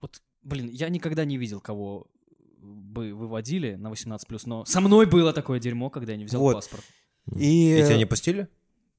[0.00, 2.08] Вот, блин, я никогда не видел, кого
[2.58, 6.40] бы выводили на 18 плюс, но со мной было такое дерьмо, когда я не взял
[6.42, 6.54] Вот.
[6.56, 6.84] паспорт.
[7.36, 8.48] И, И тебя не пустили?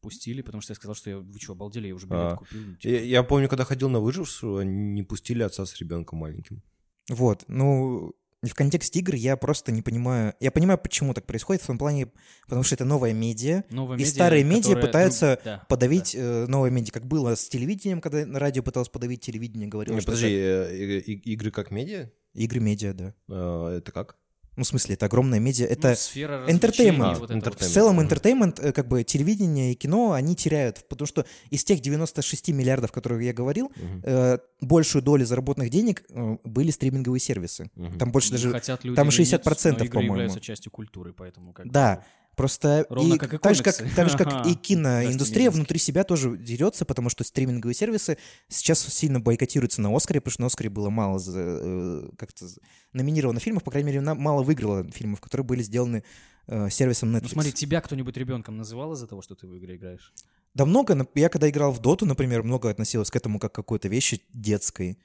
[0.01, 2.35] Пустили, потому что я сказал, что я, вы что, обалдели, я уже билет А.
[2.37, 2.59] купил.
[2.65, 2.91] ну, типа.
[2.91, 6.63] Я, я помню, когда ходил на выжившую, они не пустили отца с ребенком маленьким.
[7.09, 10.33] Вот, ну, в контексте игр я просто не понимаю...
[10.39, 12.11] Я понимаю, почему так происходит, в том плане,
[12.45, 16.15] потому что это новая медиа, Новая и медиа, старые медиа которая пытаются друг- да, подавить
[16.15, 20.01] э, новое медиа, как было с телевидением, когда на радио пыталось подавить телевидение, говорило, Не,
[20.01, 22.11] что подожди, это э, игры как медиа?
[22.33, 23.13] игры медиа, да.
[23.29, 24.17] Э, Это как?
[24.57, 25.89] Ну, в смысле, это огромная медиа, это...
[25.89, 27.03] Ну, сфера entertainment.
[27.03, 27.69] А, вот вот В entertainment.
[27.69, 32.49] целом, entertainment, э, как бы телевидение и кино, они теряют, потому что из тех 96
[32.51, 34.01] миллиардов, которые я говорил, Мгм.
[34.03, 37.71] э, большую долю заработанных денег э, были стриминговые сервисы.
[37.75, 37.97] Мгм.
[37.97, 38.51] Там больше даже...
[38.51, 40.13] хотят люди там или 60%, нет, игры по-моему.
[40.15, 42.03] являются частью культуры, поэтому как бы- Да,
[42.41, 46.03] просто Ровно и как и так, же, как, так же, как и киноиндустрия внутри себя
[46.03, 50.71] тоже дерется, потому что стриминговые сервисы сейчас сильно бойкотируются на Оскаре, потому что на Оскаре
[50.71, 52.47] было мало э, как-то
[52.93, 56.03] номинировано фильмов, по крайней мере, мало выиграло фильмов, которые были сделаны
[56.47, 57.21] э, сервисом Netflix.
[57.21, 60.11] Ну смотри, тебя кто-нибудь ребенком называл из-за того, что ты в игры играешь?
[60.55, 63.87] Да много, я когда играл в Доту, например, много относилось к этому как к какой-то
[63.87, 64.97] вещи детской.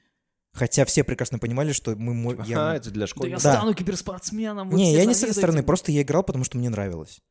[0.57, 2.33] Хотя все прекрасно понимали, что мы...
[2.33, 3.35] Ага, я- это для Да я.
[3.35, 3.39] Да.
[3.39, 4.71] стану киберспортсменом.
[4.71, 5.65] Не, я не с этой стороны, мне.
[5.67, 7.21] просто я играл, потому что мне нравилось.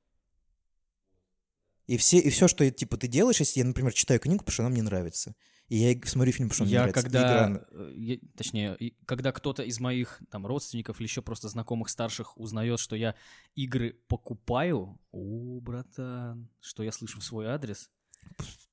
[1.88, 4.62] И все, и все, что типа ты делаешь, если я, например, читаю книгу, потому что
[4.62, 5.34] она мне нравится.
[5.68, 7.00] И я смотрю фильм, потому что он мне Я нравится.
[7.00, 11.48] и когда, игра- э, я- точнее, когда кто-то из моих там родственников или еще просто
[11.48, 13.16] знакомых старших узнает, что я
[13.56, 17.90] игры покупаю, о, братан, что я слышу в свой адрес.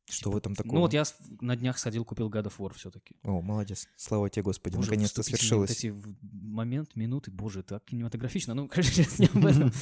[0.09, 0.75] Что в этом такого?
[0.75, 1.03] Ну вот я
[1.41, 3.15] на днях сходил, купил God of War все-таки.
[3.23, 3.87] О, молодец.
[3.95, 5.69] Слава тебе, Господи, Боже, наконец-то свершилось.
[5.69, 5.93] Вот эти
[6.31, 8.53] момент, минуты, боже, так кинематографично.
[8.53, 9.71] Ну, конечно, сейчас не об этом.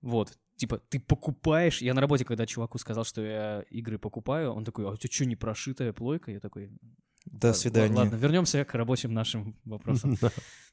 [0.00, 1.82] Вот, типа, ты покупаешь...
[1.82, 5.10] Я на работе, когда чуваку сказал, что я игры покупаю, он такой, а у тебя
[5.12, 6.30] что, не прошитая плойка?
[6.30, 6.70] Я такой,
[7.24, 7.96] До «Ладно, свидания.
[7.96, 10.16] Ладно, вернемся к рабочим нашим вопросам.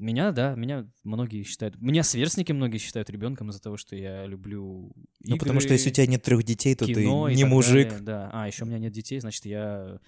[0.00, 1.78] Меня, да, меня многие считают...
[1.80, 5.90] Меня сверстники многие считают ребенком из-за того, что я люблю Ну, потому игры, что если
[5.90, 7.88] у тебя нет трех детей, то ты не мужик.
[7.90, 8.30] далее, да.
[8.32, 9.98] А, еще у меня нет детей, значит, я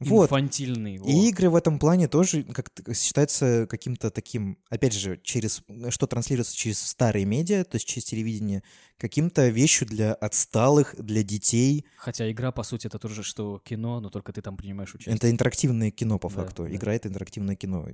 [0.00, 0.24] Вот.
[0.24, 0.98] инфантильный.
[0.98, 1.08] во.
[1.08, 6.56] И игры в этом плане тоже как считаются каким-то таким, опять же, через что транслируется
[6.56, 8.64] через старые медиа, то есть через телевидение,
[8.98, 11.86] каким-то вещью для отсталых, для детей.
[11.98, 15.14] Хотя игра, по сути, это тоже, что кино, но только ты там принимаешь участие.
[15.14, 16.64] Это интерактивное кино, по Да, факту.
[16.64, 16.74] да.
[16.74, 17.86] Игра— это интерактивное кино,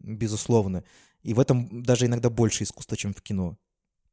[0.00, 0.84] безусловно.
[1.22, 3.58] И в этом даже иногда больше искусства, чем в кино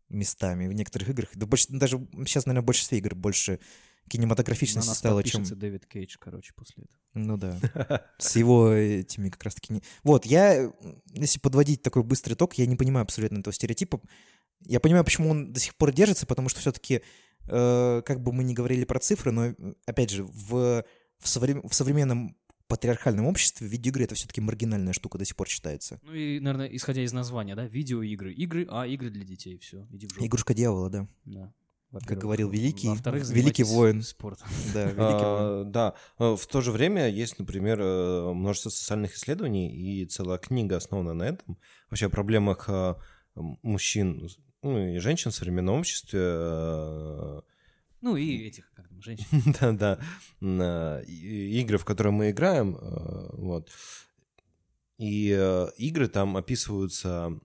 [0.10, 0.68] местами.
[0.68, 3.54] В некоторых играх, да больше, даже сейчас, наверное, в большинстве игр больше
[4.06, 5.44] На кинематографичности нас стало, чем...
[5.44, 7.00] Дэвид Кейдж, короче, после этого.
[7.14, 8.06] Ну да.
[8.18, 9.74] С его этими как раз-таки...
[9.74, 10.72] не- Вот, я,
[11.14, 14.02] если подводить такой быстрый итог, я не понимаю абсолютно этого стереотипа.
[14.66, 17.02] Я понимаю, почему он до сих пор держится, потому что все-таки,
[17.46, 20.84] как бы мы ни говорили про цифры, но, э, опять же, в,
[21.20, 22.36] в, совре- в современном
[22.68, 26.00] патриархальном обществе видеоигры— это все-таки маргинальная штука до сих пор считается.
[26.04, 28.34] Ну и, наверное, исходя из названия, да, видеоигры.
[28.34, 30.26] Игры, а игры для детей, все, иди в жопу.
[30.26, 31.08] Игрушка дьявола, да.
[31.26, 31.54] Да.
[32.06, 34.02] Как говорил великий, Во-вторых, великий воин.
[34.02, 34.48] Спортом.
[34.74, 35.18] Да, великий воин.
[35.24, 40.38] А, Да, Э, в то же время есть, например, э, множество социальных исследований, и целая
[40.38, 41.58] книга основана на этом.
[41.90, 42.96] Вообще о проблемах э,
[43.36, 44.28] мужчин
[44.62, 46.20] ну, и женщин в современном обществе.
[48.08, 49.26] Ну и этих, как там, женщин.
[50.40, 51.02] Да-да.
[51.06, 52.78] и- Игры, в которые мы играем.
[52.78, 53.70] э, Вот.
[54.98, 57.38] И э, игры там описываются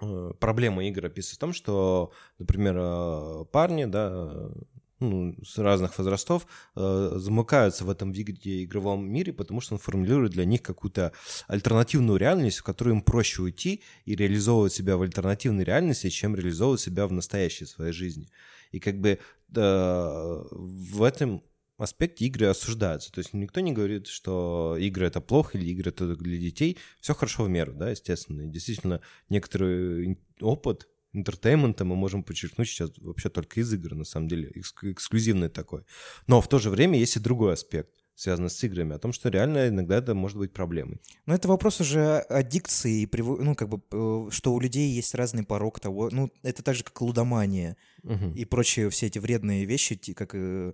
[0.00, 4.50] э, проблема игр описывается в том, что, например, парни, да,
[4.98, 10.32] ну, с разных возрастов э, замыкаются в этом виде игровом мире, потому что он формулирует
[10.32, 11.12] для них какую-то
[11.48, 16.80] альтернативную реальность, в которую им проще уйти и реализовывать себя в альтернативной реальности, чем реализовывать
[16.80, 18.28] себя в настоящей своей жизни.
[18.72, 19.18] И как бы
[19.54, 21.42] э, в этом
[21.78, 23.12] аспекте игры осуждаются.
[23.12, 26.78] То есть никто не говорит, что игры это плохо или игры это для детей.
[27.00, 28.42] Все хорошо в меру, да, естественно.
[28.42, 34.04] И действительно, некоторый опыт entertainment а мы можем подчеркнуть сейчас вообще только из игр, на
[34.04, 35.84] самом деле, экск- эксклюзивный такой.
[36.26, 39.28] Но в то же время есть и другой аспект связанный с играми, о том, что
[39.28, 40.98] реально иногда это может быть проблемой.
[41.26, 45.78] Но это вопрос уже аддикции, ну, как бы, э, что у людей есть разный порог
[45.78, 48.32] того, ну, это так же, как лудомания Мгм.
[48.32, 50.72] и прочие все эти вредные вещи, как, э,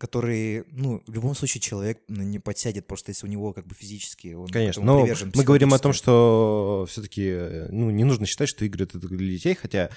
[0.00, 4.34] которые, ну, в любом случае человек не подсядет, просто если у него как бы физически
[4.34, 8.64] он Конечно, но привержен мы говорим о том, что все-таки ну, не нужно считать, что
[8.64, 9.90] игры это для детей, хотя э,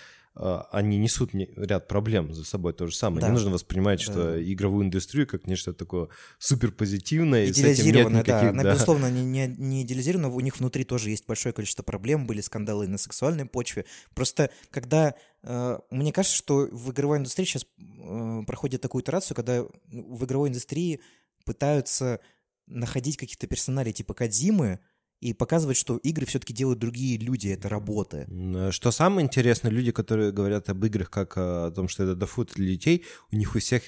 [0.72, 3.22] они несут не- ряд проблем за собой то же самое.
[3.22, 3.28] Да.
[3.28, 4.12] Не нужно воспринимать, Да.
[4.12, 7.46] что игровую индустрию как нечто такое супер позитивное.
[7.46, 8.32] и с этим нет Идеализированная, да.
[8.34, 8.74] никаких, Она, да.
[8.74, 10.30] безусловно, не, не, не идеализирована.
[10.30, 13.86] У них внутри тоже есть большое количество проблем, были скандалы на сексуальной почве.
[14.14, 15.16] Просто когда...
[15.44, 20.50] э, мне кажется, что в игровой индустрии сейчас э, проходит такую итерацию, когда в игровой
[20.50, 21.02] индустрии
[21.46, 22.20] пытаются
[22.68, 24.80] находить каких-то персоналей типа Кадзимы
[25.20, 28.26] и показывать, что игры все-таки делают другие люди, это работа.
[28.30, 32.52] М, Что самое интересное, люди, которые говорят об играх как о том, что это дофут
[32.56, 33.82] для детей, у них у всех,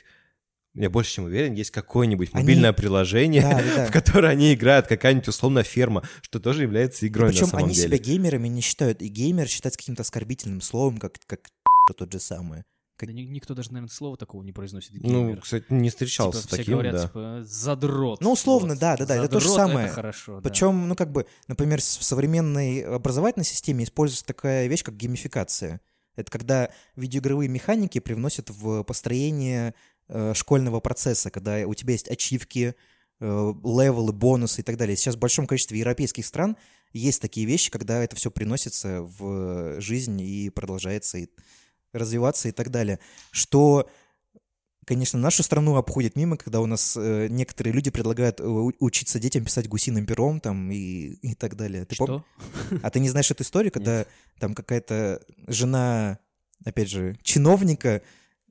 [0.76, 4.88] я больше чем уверен, есть какое-нибудь Они- мобильное приложение, Да, да, в которое они играют,
[4.88, 7.88] какая-нибудь условно ферма, что тоже является игрой Причем на самом они деле.
[7.88, 11.42] себя геймерами не считают, и геймер считается каким-то оскорбительным словом, как, как
[11.98, 12.66] тот же самое.
[13.08, 14.92] Да никто даже, наверное, слова такого не произносит.
[14.94, 15.42] Ну, геймер.
[15.42, 17.04] кстати, не Типа встречался с все таким, говорят, да.
[17.08, 18.22] типа, задрот.
[18.22, 18.80] Ну, условно, Вот.
[18.80, 19.86] да, да, да, это то же Задрот самое.
[19.88, 20.50] Это хорошо, да.
[20.50, 25.82] Причем, ну, как бы, например, с- в современной образовательной системе используется такая вещь, как геймификация.
[26.16, 29.74] Это когда видеоигровые механики привносят в построение
[30.10, 32.74] э, школьного процесса, когда у тебя есть ачивки,
[33.22, 34.98] э, левелы, бонусы и так далее.
[34.98, 36.58] Сейчас в большом количестве европейских стран
[36.94, 41.28] есть такие вещи, когда это все приносится в жизнь и продолжается и
[41.94, 43.00] развиваться и так далее.
[43.32, 43.90] Что
[44.90, 49.46] конечно, нашу страну обходит мимо, когда у нас э, некоторые люди предлагают э, учиться детям
[49.46, 51.86] писать гусиным пером там и, и так далее.
[51.86, 52.26] Ты пом- Что?
[52.82, 54.08] А ты не знаешь эту историю, когда
[54.40, 56.18] там какая-то жена,
[56.66, 58.02] опять же, чиновника,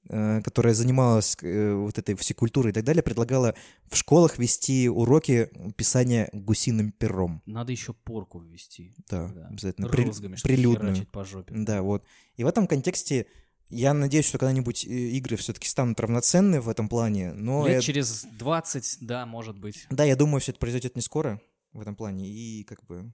[0.08, 3.54] которая занималась э, вот этой всей культурой и так далее, предлагала
[3.90, 7.42] в школах вести уроки писания гусиным пером.
[7.46, 8.94] Надо еще порку ввести.
[9.10, 9.46] Да, Да.
[9.48, 9.88] обязательно.
[9.88, 11.06] При- Розгами, чтобы прилюдную.
[11.12, 11.54] по жопе.
[11.56, 12.04] Да, вот.
[12.36, 13.26] И в этом контексте
[13.70, 17.66] я надеюсь, что когда-нибудь э, игры все-таки станут равноценны в этом плане, но...
[17.66, 19.86] Лет я- через 20, да, может быть.
[19.90, 21.40] Да, я думаю, все это произойдет не скоро
[21.72, 23.12] в этом плане, и как бы...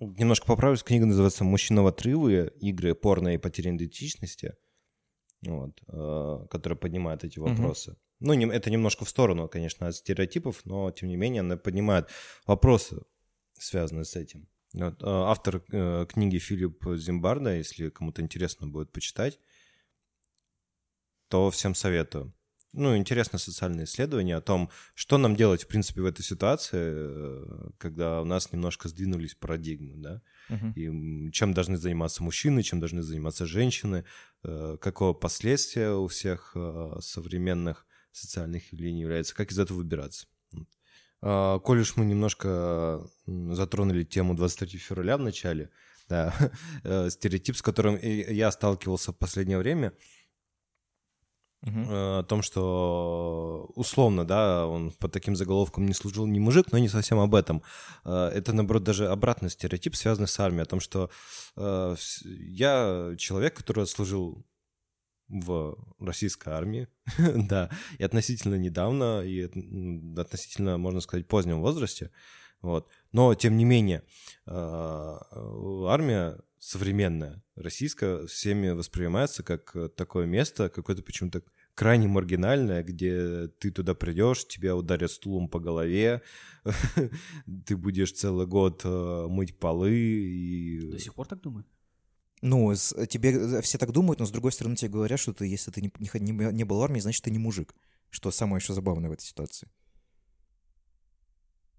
[0.00, 2.52] Немножко поправлюсь, книга называется «Мужчина в отрывы.
[2.60, 4.54] Игры, порно и потеря идентичности»,
[5.42, 7.96] вот, э, которая поднимает эти вопросы.
[8.20, 12.08] Ну, не- это немножко в сторону, конечно, от стереотипов, но, тем не менее, она поднимает
[12.46, 13.02] вопросы,
[13.58, 14.48] связанные с этим.
[14.74, 19.38] Вот, э, автор э, книги Филипп Зимбарда, если кому-то интересно будет почитать,
[21.28, 22.34] то всем советую.
[22.74, 27.70] Ну, интересное социальное исследование о том, что нам делать, в принципе, в этой ситуации, э,
[27.78, 30.22] когда у нас немножко сдвинулись парадигмы, да,
[30.76, 34.04] и м, чем должны заниматься мужчины, чем должны заниматься женщины,
[34.44, 40.26] э, какое последствие у всех э, современных социальных явлений является, как из этого выбираться.
[41.20, 45.70] А, Коль уж мы немножко затронули тему 23 февраля в начале,
[46.08, 46.34] да,
[47.10, 49.92] стереотип, с которым и я сталкивался в последнее время,
[51.66, 56.78] Э, о том, что условно, да, он под таким заголовком не служил не мужик, но
[56.78, 57.62] не совсем об этом.
[58.04, 61.10] Э, Это, наоборот, даже обратный стереотип, связанный с армией, о том, что
[61.56, 64.46] э, я человек, который служил
[65.28, 69.42] в российской армии, да, и относительно недавно, и
[70.16, 72.10] относительно, можно сказать, позднем возрасте,
[72.62, 72.88] вот.
[73.12, 74.04] Но, тем не менее,
[74.46, 81.42] армия современная, российская, всеми воспринимается как э, такое место, какое-то почему-то
[81.74, 86.22] крайне маргинальное, где ты туда придешь, тебя ударят стулом по голове,
[87.66, 90.90] ты будешь целый год э, мыть полы и...
[90.90, 91.64] До сих пор так думаю?
[92.42, 95.70] Ну, с- тебе все так думают, но с другой стороны тебе говорят, что ты, если
[95.70, 97.74] ты не, не, не был в армии, значит, ты не мужик.
[98.10, 99.68] Что самое еще забавное в этой ситуации.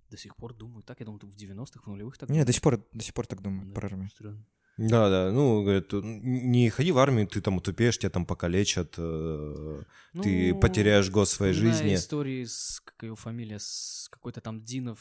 [0.10, 0.84] До сих пор думаю.
[0.84, 3.28] Так, я думал, в 90-х, в нулевых так Не, до сих пор, до сих пор
[3.28, 4.10] так думаю Да, про армию.
[4.10, 4.46] странно.
[4.88, 9.84] Да, да, ну, говорят, не ходи в армию, ты там утупеешь, тебя там покалечат, э,
[10.14, 11.96] ты Ну, потеряешь год своей жизни.
[11.96, 15.00] истории с, как его фамилия, с какой-то там Динов,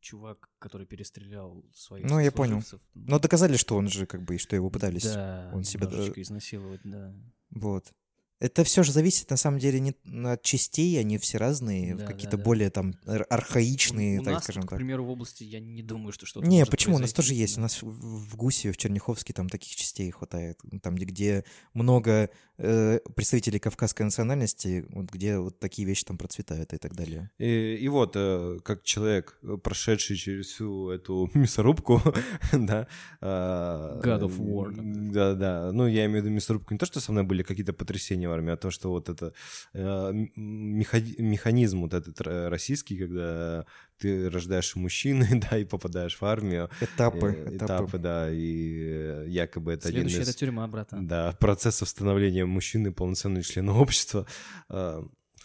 [0.00, 2.62] чувак, который перестрелял своих Ну, я понял.
[2.94, 5.04] Но доказали, что он же, как бы, и что его пытались.
[5.04, 7.12] Да, он себя, немножечко изнасиловать, да.
[7.50, 7.92] Вот.
[8.42, 9.94] Это все же зависит, на самом деле, не
[10.26, 12.42] от частей, они все разные, Да, какие-то да, да.
[12.42, 14.78] более там ар- архаичные, у так нас, скажем к так.
[14.78, 16.96] примеру, в области я не думаю, что что-то Не, может почему?
[16.96, 17.56] У нас тоже есть.
[17.56, 20.58] У нас в Гусе, в Черняховске там таких частей хватает.
[20.82, 26.72] Там, где, где много э, представителей кавказской национальности, вот где вот такие вещи там процветают
[26.72, 27.30] и так далее.
[27.38, 32.02] И, и вот, э, как человек, э, прошедший через всю эту мясорубку,
[32.52, 32.88] да.
[33.20, 34.72] а, God of War.
[35.12, 35.70] Да, да.
[35.72, 38.52] Ну, я имею в виду мясорубку не то, что со мной были какие-то потрясения армии,
[38.52, 39.32] а то, что вот это
[39.74, 43.66] э, механизм вот этот российский, когда
[43.98, 46.70] ты рождаешь мужчиной, да, и попадаешь в армию.
[46.80, 47.84] Этапы, э, этапы.
[47.84, 50.28] этапы, да, и э, якобы это один Следующее из...
[50.28, 51.06] это тюрьма, братан.
[51.06, 54.26] Да, процесс становления мужчины полноценного члена общества.
[54.68, 55.02] Э,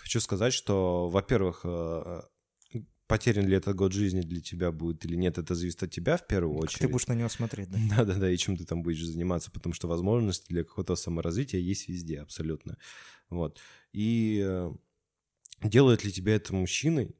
[0.07, 2.21] Хочу сказать, что, во-первых, э,
[3.07, 6.27] потерян ли этот год жизни для тебя будет или нет, это зависит от тебя в
[6.27, 6.81] первую Как очередь.
[6.81, 7.79] ты будешь на него смотреть, да?
[7.97, 12.19] Да-да-да, и чем ты там будешь заниматься, потому что возможности для какого-то саморазвития есть везде,
[12.19, 12.77] абсолютно.
[13.29, 13.59] Вот.
[13.93, 14.71] И э,
[15.63, 17.11] делает ли тебя это мужчиной?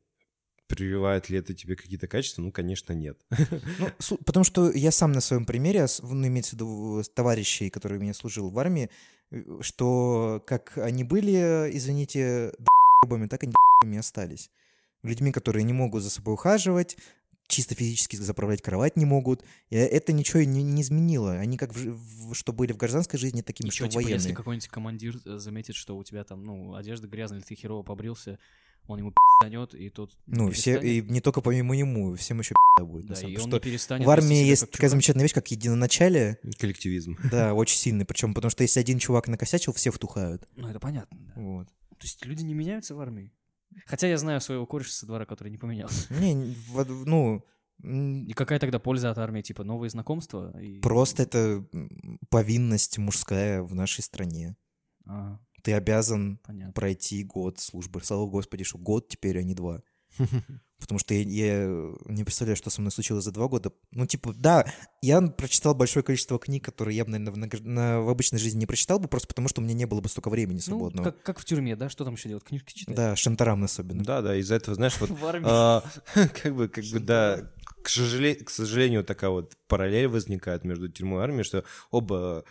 [0.68, 2.42] Прививает ли это тебе какие-то качества?
[2.42, 3.18] Ну, конечно, нет.
[3.30, 8.14] Ну, потому что я сам на своем примере, ну, имеется в виду товарищей, которые меня
[8.14, 8.90] служил в армии,
[9.32, 14.50] э, что как они были, извините, д***бами, так они д***бами остались.
[15.04, 16.98] Людьми, которые не могут за собой ухаживать,
[17.48, 19.44] чисто физически заправлять кровать не могут.
[19.70, 21.34] И это ничего не, не изменило.
[21.34, 21.78] Они как в,
[22.32, 24.36] в- что были в гражданской жизни, такими, что, типа, если военные.
[24.36, 28.38] какой-нибудь командир э, заметит, что у тебя там, ну, одежда грязная, или ты херово побрился,
[28.88, 31.10] он ему пи***нет, и тут Ну, все, и перестанет.
[31.12, 33.04] не только помимо ему, всем еще будет.
[33.04, 34.92] на Да, самом и он Что не перестанет в армии есть такая чувак.
[34.92, 36.40] замечательная вещь, как единоначалие.
[36.60, 37.18] Коллективизм.
[37.32, 38.06] Да, очень сильный.
[38.06, 40.46] Причем потому что если один чувак накосячил, все втухают.
[40.58, 41.42] Ну, это понятно, да.
[41.42, 41.68] Вот.
[41.68, 43.32] То есть люди не меняются в армии?
[43.86, 46.14] Хотя я знаю своего кореша со двора, который не поменялся.
[46.22, 46.56] Не,
[47.06, 47.44] ну,
[47.84, 49.42] И какая тогда польза от армии?
[49.42, 50.60] Типа новые знакомства?
[50.60, 50.80] И...
[50.80, 51.66] просто это
[52.30, 54.56] повинность мужская в нашей стране.
[55.06, 56.74] А, Ты обязан понятно.
[56.74, 58.02] пройти год службы.
[58.04, 59.82] Слава Господи, что год теперь, а не два.
[60.80, 61.66] Потому что я, я
[62.06, 63.72] не представляю, что со мной случилось за два года.
[63.92, 64.66] Ну, типа, да,
[65.02, 68.66] я прочитал большое количество книг, которые я бы, наверное, в, на- в обычной жизни не
[68.68, 71.06] прочитал бы, просто потому что у меня не было бы столько времени Ну, свободного.
[71.06, 71.90] как, как в тюрьме, да?
[71.90, 72.44] Что там еще делать?
[72.44, 72.96] Книжки читать?
[72.96, 74.04] Да, Шантарам особенно.
[74.04, 75.48] Да, да, из-за этого, знаешь, вот В армии.
[75.50, 75.84] А,
[76.44, 81.22] как бы, как бы, да, к, сожале- к сожалению, такая вот параллель возникает между тюрьмой
[81.22, 82.44] и армией, что оба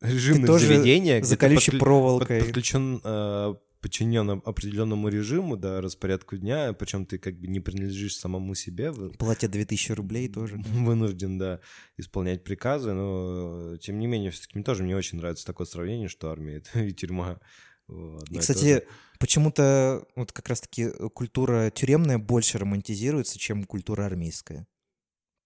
[0.00, 2.38] режимных заведения, За колючей проволокой.
[2.38, 8.16] под- подключен, э, подчинен определенному режиму, да, распорядку дня, причем ты как бы не принадлежишь
[8.16, 10.56] самому себе, Платя 2000 рублей тоже.
[10.58, 11.60] вынужден, да,
[11.96, 16.30] исполнять приказы, но тем не менее, все-таки мне тоже не очень нравится такое сравнение, что
[16.30, 17.40] армия— это и тюрьма.
[17.86, 18.86] Вот, И, кстати,
[19.18, 24.68] почему-то вот как раз-таки э, культура тюремная больше романтизируется, чем культура армейская.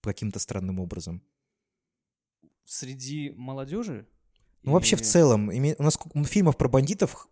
[0.02, 1.22] Каким-то странным образом.
[2.66, 4.06] Среди молодежи?
[4.62, 7.28] Ну, вообще, в целом, у нас фильмов про бандитов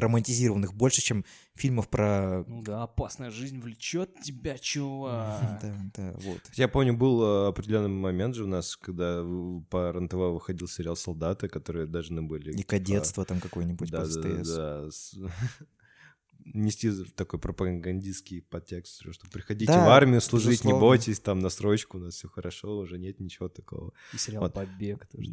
[0.00, 2.44] романтизированных больше, чем фильмов про...
[2.46, 5.58] Ну да, опасная жизнь влечет тебя, чувак.
[5.62, 6.40] Да, да, вот.
[6.54, 9.22] Я помню, был э, определенный момент же у нас, когда
[9.70, 12.52] по РНТВ выходил сериал «Солдаты», которые должны были...
[12.52, 14.56] И кадетство там какое-нибудь Да, по да, да, СТС.
[14.56, 15.14] да, с-
[16.54, 20.80] нести такой пропагандистский подтекст, что приходите Да, в армию служить, не безусловно.
[20.80, 23.92] бойтесь, там на строчку, у нас все хорошо, уже нет ничего такого.
[24.14, 24.54] И сериал Вот.
[24.54, 25.32] «Побег» тоже.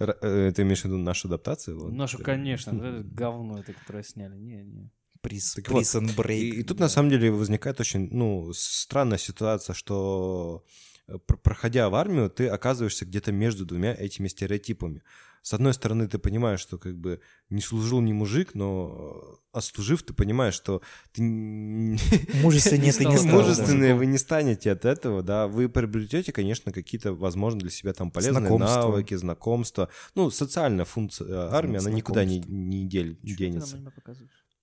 [0.00, 1.76] Р- э, Ты имеешь в виду нашу адаптацию?
[1.92, 4.36] Нашу, конечно, вот это говно это, которое сняли.
[4.38, 4.90] Не, не.
[5.20, 6.38] Приз, Так вот, Prison Break.
[6.38, 6.84] И, и тут да.
[6.84, 10.64] на самом деле возникает очень, ну, странная ситуация, что
[11.08, 15.02] э, пр- проходя в армию, ты оказываешься где-то между двумя этими стереотипами.
[15.42, 20.02] С одной стороны, ты понимаешь, что как бы не служил не мужик, но э, отслужив,
[20.02, 21.22] ты понимаешь, что ты
[22.42, 27.12] Мужественнее ты не стал, мужественные вы не станете от этого, да, вы приобретете, конечно, какие-то,
[27.14, 28.80] возможно, для себя там полезные Знакомства.
[28.80, 29.88] навыки, знакомства.
[30.14, 33.78] Ну, социальная функция э, армии, она никуда не, не дель- денется.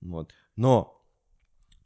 [0.01, 0.33] Вот.
[0.55, 1.01] Но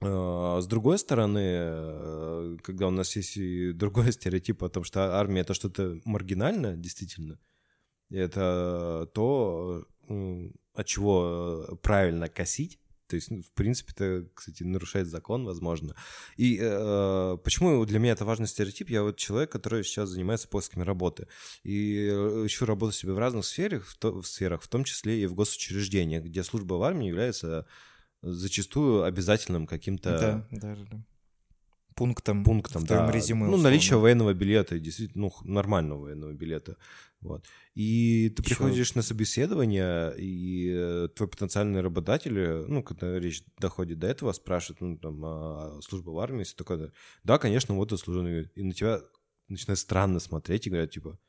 [0.02, 5.42] э, с другой стороны, когда у нас есть и другой стереотип о том, что армия
[5.42, 7.40] это что-то маргинальное, действительно,
[8.10, 12.80] это то, э, от чего э, правильно косить.
[13.08, 15.96] То есть, ну, в принципе, это, кстати, нарушает закон, возможно.
[16.38, 18.92] И э, почему для меня это важный стереотип?
[18.92, 21.28] Я вот человек, который сейчас занимается поисками работы.
[21.64, 25.24] И э, ищу работу себе в разных сферах, в, то- в сферах, в том числе
[25.24, 27.66] и в госучреждениях, где служба в армии является
[28.22, 31.04] зачастую обязательным каким-то да, да, да.
[32.00, 33.12] Пунктом, пунктом, в твоем да.
[33.12, 33.42] резюме.
[33.42, 33.70] ну, условно.
[33.70, 36.78] наличие военного билета, действительно, ну, нормального военного билета.
[37.22, 37.46] Вот.
[37.76, 43.44] И ты Ещё- приходишь на собеседование, и э, твой потенциальный работодатель, э, ну, когда речь
[43.58, 46.92] доходит до этого, спрашивает, ну, там, а служба в армии, все такое.
[47.24, 48.26] Да, конечно, вот отслужил.
[48.26, 49.02] И на тебя
[49.50, 51.20] начинают странно смотреть и говорят, типа,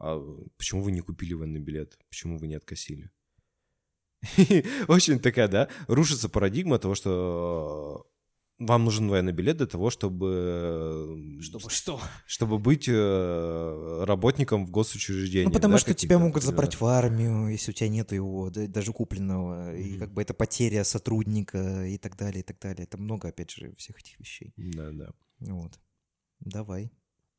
[0.00, 0.18] а
[0.56, 1.98] почему вы не купили военный билет?
[2.08, 3.10] Почему вы не откосили?
[4.88, 8.06] Очень такая, да, рушится парадигма того, что
[8.58, 11.38] вам нужен военный билет для того, чтобы...
[11.40, 12.00] Чтобы что?
[12.26, 15.46] Чтобы быть э, работником в госучреждении.
[15.46, 18.66] Ну, потому да, что тебя могут забрать в армию, если у тебя нет его, да,
[18.66, 19.76] даже купленного.
[19.76, 19.98] И Мгм.
[19.98, 22.84] как бы это потеря сотрудника и так далее, и так далее.
[22.84, 24.52] Это много, опять же, всех этих вещей.
[24.56, 25.10] Да, да.
[25.40, 25.80] Вот.
[26.40, 26.92] Давай.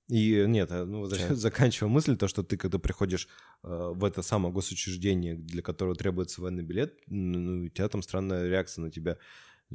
[0.08, 1.20] И э, нет, э, ну, Так.
[1.36, 3.28] заканчивая мысль, то, что ты, когда приходишь
[3.64, 8.48] э, в это самое госучреждение, для которого требуется военный билет, ну, у тебя там странная
[8.48, 9.18] реакция на тебя.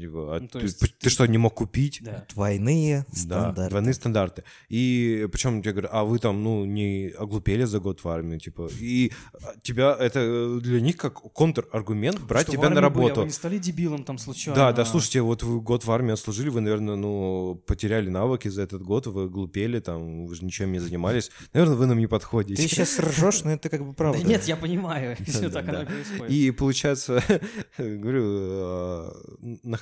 [0.01, 1.99] Типа, а Ну, ты, есть ты ты- что, не мог купить?
[2.03, 2.25] Да.
[2.35, 3.71] Двойные Да, стандарты.
[3.71, 4.45] двойные стандарты.
[4.69, 8.69] И причем тебе говорят, а вы там, ну, не оглупели за год в армию, типа.
[8.81, 12.89] И а, тебя, это э, для них как контраргумент брать Что в тебя на армии
[12.89, 13.21] были, а работу.
[13.21, 14.57] Вы не стали дебилом там случайно.
[14.57, 18.63] Да, да, слушайте, вот вы год в армии отслужили, вы, наверное, ну, потеряли навыки за
[18.63, 21.31] этот год, вы глупели, там, вы же ничем не занимались.
[21.53, 22.63] Наверное, вы нам не подходите.
[22.63, 24.23] Ты сейчас ржешь, но это как бы Да правда.
[24.27, 25.71] нет, я понимаю, все Да, так да.
[25.73, 26.31] оно и происходит.
[26.33, 27.23] И получается,
[27.79, 29.11] говорю, э,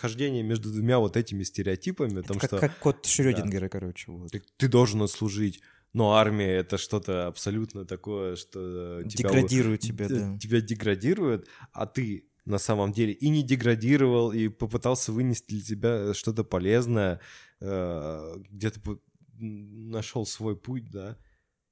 [0.08, 4.10] нахождение между двумя вот этими стереотипами, о том, как, что как кот Шрёдингера, короче.
[4.10, 4.30] Вот.
[4.30, 5.60] ты, ты должен отслужить,
[5.92, 10.38] но армия это что-то абсолютно такое, что тебя, Деградирует тебя, да.
[10.38, 16.14] тебя деградирует, а ты на самом деле и не деградировал, и попытался вынести для тебя
[16.14, 17.20] что-то полезное,
[17.60, 18.98] э, где-то
[19.38, 21.18] нашел свой путь, да.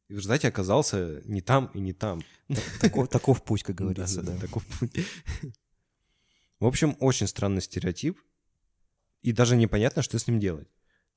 [0.09, 2.23] И в результате оказался не там и не там.
[2.81, 4.37] Таков, таков путь, как говорится, да.
[4.37, 4.93] таков путь.
[6.61, 8.19] В общем, очень странный стереотип.
[9.23, 10.69] И даже непонятно, что с ним делать,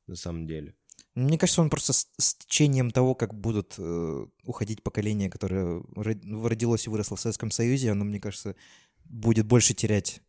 [0.08, 0.76] на самом деле.
[1.16, 6.48] Мне кажется, он просто с, с течением того, как будут э, уходить поколения, которое ро-
[6.48, 8.56] родилось и выросло в Советском Союзе, оно, мне кажется,
[9.06, 10.22] будет больше терять.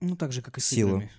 [0.00, 0.96] Ну, так же, как и с Силу.
[0.96, 1.12] играми.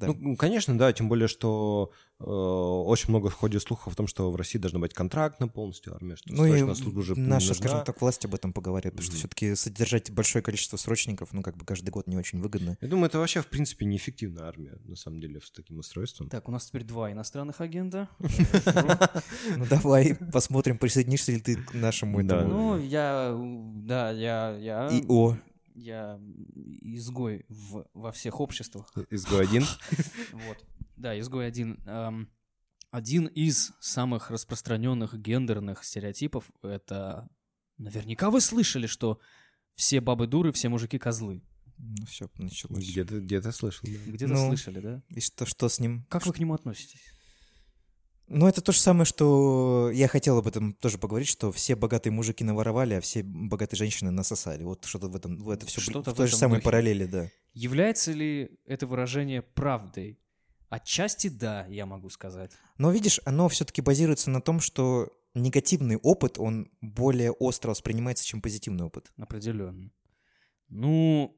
[0.00, 0.08] Да.
[0.18, 4.36] Ну, конечно, да, тем более, что э, очень много ходит слухов о том, что в
[4.36, 7.54] России должна быть контрактна полностью армия, что Ну и срочная служба уже наша, нужна.
[7.54, 9.18] скажем так, власть об этом поговорит, потому что Мгм.
[9.18, 12.76] все-таки содержать большое количество срочников, ну, как бы каждый год не очень выгодно.
[12.80, 16.28] Я думаю, это вообще, в принципе, неэффективная армия, на самом деле, с таким устройством.
[16.28, 18.08] Так, у нас теперь два иностранных агента.
[19.56, 22.40] Ну, давай посмотрим, присоединишься ли ты к нашему Да.
[22.40, 23.34] этому Ну, я,
[23.76, 25.36] да, я, я, ИО.
[25.74, 26.20] Я
[26.82, 28.92] изгой в- во всех обществах.
[29.10, 29.64] Изгой один.
[30.32, 30.64] Вот.
[30.96, 31.80] Да, изгой один.
[31.86, 32.30] Эм,
[32.90, 37.28] один из самых распространенных гендерных стереотипов это
[37.78, 39.18] наверняка вы слышали, что
[39.74, 41.42] все бабы дуры, все мужики козлы.
[41.76, 42.88] Ну, все, началось.
[42.88, 44.12] Где-то где слышал, да.
[44.12, 44.46] Где-то Ну.
[44.48, 45.02] слышали, да?
[45.08, 46.04] И что, что с ним?
[46.08, 47.00] Как вы к нему относитесь?
[48.26, 52.12] Ну, это то же самое, что я хотел об этом тоже поговорить, что все богатые
[52.12, 54.64] мужики наворовали, а все богатые женщины насосали.
[54.64, 56.64] Вот что-то в этом, в это все Что-то в в той же самой духе.
[56.64, 57.28] параллели, да.
[57.52, 60.18] Является ли это выражение правдой?
[60.70, 62.50] Отчасти да, я могу сказать.
[62.78, 68.40] Но видишь, оно все-таки базируется на том, что негативный опыт, он более остро воспринимается, чем
[68.40, 69.12] позитивный опыт.
[69.18, 69.90] Определенно.
[70.68, 71.36] Ну,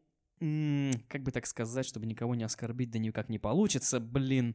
[1.09, 4.55] как бы так сказать, чтобы никого не оскорбить, да никак не получится, блин.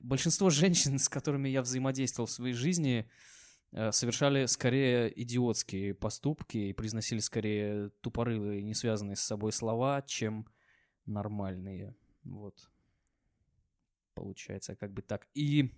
[0.00, 3.08] Большинство женщин, с которыми я взаимодействовал в своей жизни,
[3.72, 10.46] э, совершали скорее идиотские поступки и произносили скорее тупорылые, не связанные с собой слова, чем
[11.06, 11.94] нормальные.
[12.24, 12.70] Вот.
[14.14, 15.28] Получается, как бы так.
[15.34, 15.72] И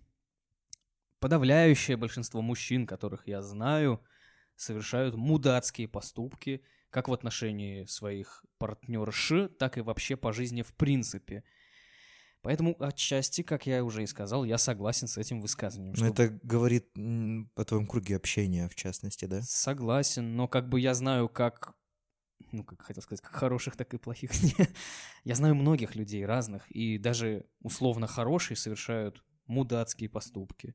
[1.21, 4.05] подавляющее большинство мужчин, которых я знаю,
[4.57, 11.45] совершают мудацкие поступки, как в отношении своих партнерш, так и вообще по жизни в принципе.
[12.43, 15.95] Поэтому отчасти, как я уже и сказал, я согласен с этим высказыванием.
[15.97, 19.43] Но что это говорит о твоем круге общения, в частности, да?
[19.43, 21.75] Согласен, но как бы я знаю, как...
[22.51, 24.33] Ну, как хотел сказать, как хороших, так и плохих.
[25.25, 30.75] я знаю многих людей разных, и даже условно хорошие совершают мудацкие поступки.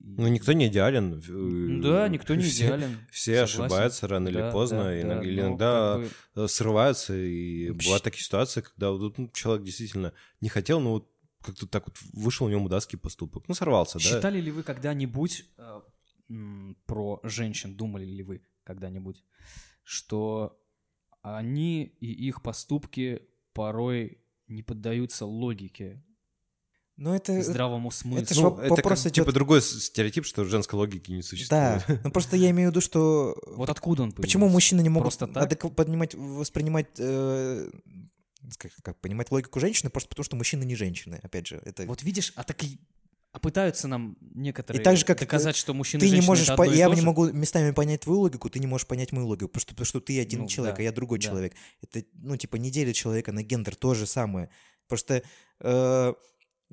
[0.00, 1.14] Ну, никто не идеален.
[1.14, 2.98] э, Да, никто не все- идеален.
[3.10, 3.62] Все согласен.
[3.64, 6.02] ошибаются рано или Да, поздно, да, и да, иног- или но иногда как
[6.34, 10.80] бы- э, срываются, и Вообще- бывают такие ситуации, когда вот, ну, человек действительно не хотел,
[10.80, 11.10] но вот
[11.42, 13.44] как-то так вот вышел у него мудацкий поступок.
[13.48, 14.04] Ну, сорвался, да?
[14.04, 15.80] Считали ли вы когда-нибудь э,
[16.86, 19.22] про женщин, думали ли вы когда-нибудь,
[19.84, 20.58] что
[21.22, 23.22] они и их поступки
[23.52, 24.18] порой
[24.48, 26.02] не поддаются логике,
[26.96, 27.42] Но это...
[27.42, 28.22] здравому смыслу?
[28.22, 31.84] это Ну, это вопрос как, идет- типа другой стереотип, что женской логики не существует.
[31.86, 33.36] Да, ну просто я имею в виду, что...
[33.48, 37.70] Вот откуда он Почему мужчины не могут адеква- поднимать, воспринимать, э,
[38.56, 41.60] как, как понимать логику женщины, просто потому что мужчины не женщины, опять же.
[41.64, 41.84] Это...
[41.86, 42.78] Вот видишь, а так и
[43.32, 46.46] а пытаются нам некоторые И так же, как доказать, что мужчины ты и не можешь,
[46.48, 49.48] это по- я не могу местами понять твою логику, ты не можешь понять мою логику,
[49.48, 51.26] потому что, потому что ты один Ну, человек, да, а я другой да.
[51.26, 51.52] человек.
[51.82, 54.48] Это, ну, типа, не делит человека на гендер, то же самое.
[54.88, 55.22] Просто
[55.60, 56.14] э,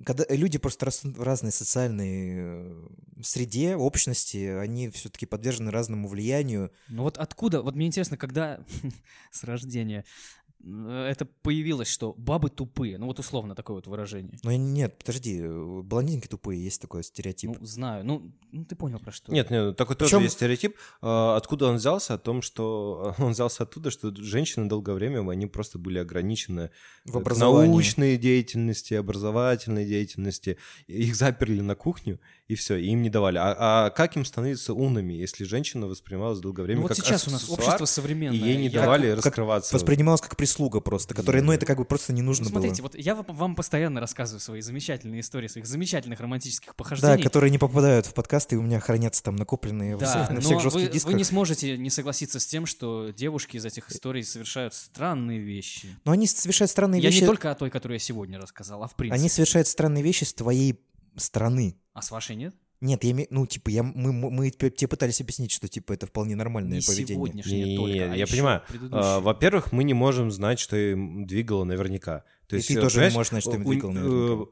[0.03, 2.87] когда люди просто растут в разные социальные э,
[3.21, 6.71] среде, общности, они все-таки подвержены разному влиянию.
[6.89, 8.59] Ну вот откуда, вот мне интересно, когда
[9.31, 10.03] с рождения
[10.42, 14.37] э, это появилось, что бабы тупые, ну вот условно такое вот выражение.
[14.43, 17.57] Но нет, подожди, э, блондинки тупые, есть такой стереотип.
[17.59, 19.31] Ну, знаю, ну, ну ты понял про что.
[19.31, 20.77] Нет, нет, такой тоже Причем- есть стереотип.
[21.01, 22.13] А, Откуда он взялся?
[22.13, 26.69] О том, что он взялся оттуда, что женщины долгое время, они просто были ограничены
[27.05, 27.69] В образовании.
[27.69, 30.57] научной деятельности, образовательной деятельности.
[30.87, 32.19] Их заперли на кухню,
[32.49, 33.37] и все, им не давали.
[33.37, 37.25] А, а как им становиться умными, если женщина воспринималась долгое время Ну вот как сейчас
[37.27, 38.37] у нас общество современное.
[38.37, 39.73] и ей не Я- давали как раскрываться.
[39.75, 42.91] Воспринималась как прислуга просто, которая, ну, это как бы просто не Ну, нужно смотрите, было.
[42.93, 47.23] вот я вам- постоянно рассказываю свои замечательные истории, своих замечательных романтических Да, похождений.
[47.23, 50.57] которые не попадают в подкасты, и у меня хранятся там накопленные Да, всех- на всех
[50.57, 51.13] вы, жестких вы дисках.
[51.13, 55.95] не сможете не согласиться с тем, что девушки из этих историй совершают странные вещи.
[56.03, 57.21] Но они совершают странные я вещи.
[57.21, 59.19] не только о той, которую я сегодня рассказал, а в принципе.
[59.19, 60.79] Они совершают странные вещи с твоей
[61.17, 61.77] стороны.
[61.93, 62.55] А с вашей нет?
[62.81, 66.05] Нет, я име- ну, типа, я, мы, мы, мы тебе пытались объяснить, что, типа, это
[66.05, 67.15] вполне нормальное Не поведение.
[67.15, 68.61] сегодняшняя Не, только, а я понимаю.
[68.91, 72.25] А, Во-первых, мы не можем знать, что им двигало наверняка.
[72.47, 73.93] То И есть, ты э, тоже не понимаешь, можешь знать, что им у- двигало э,
[73.93, 74.51] наверняка.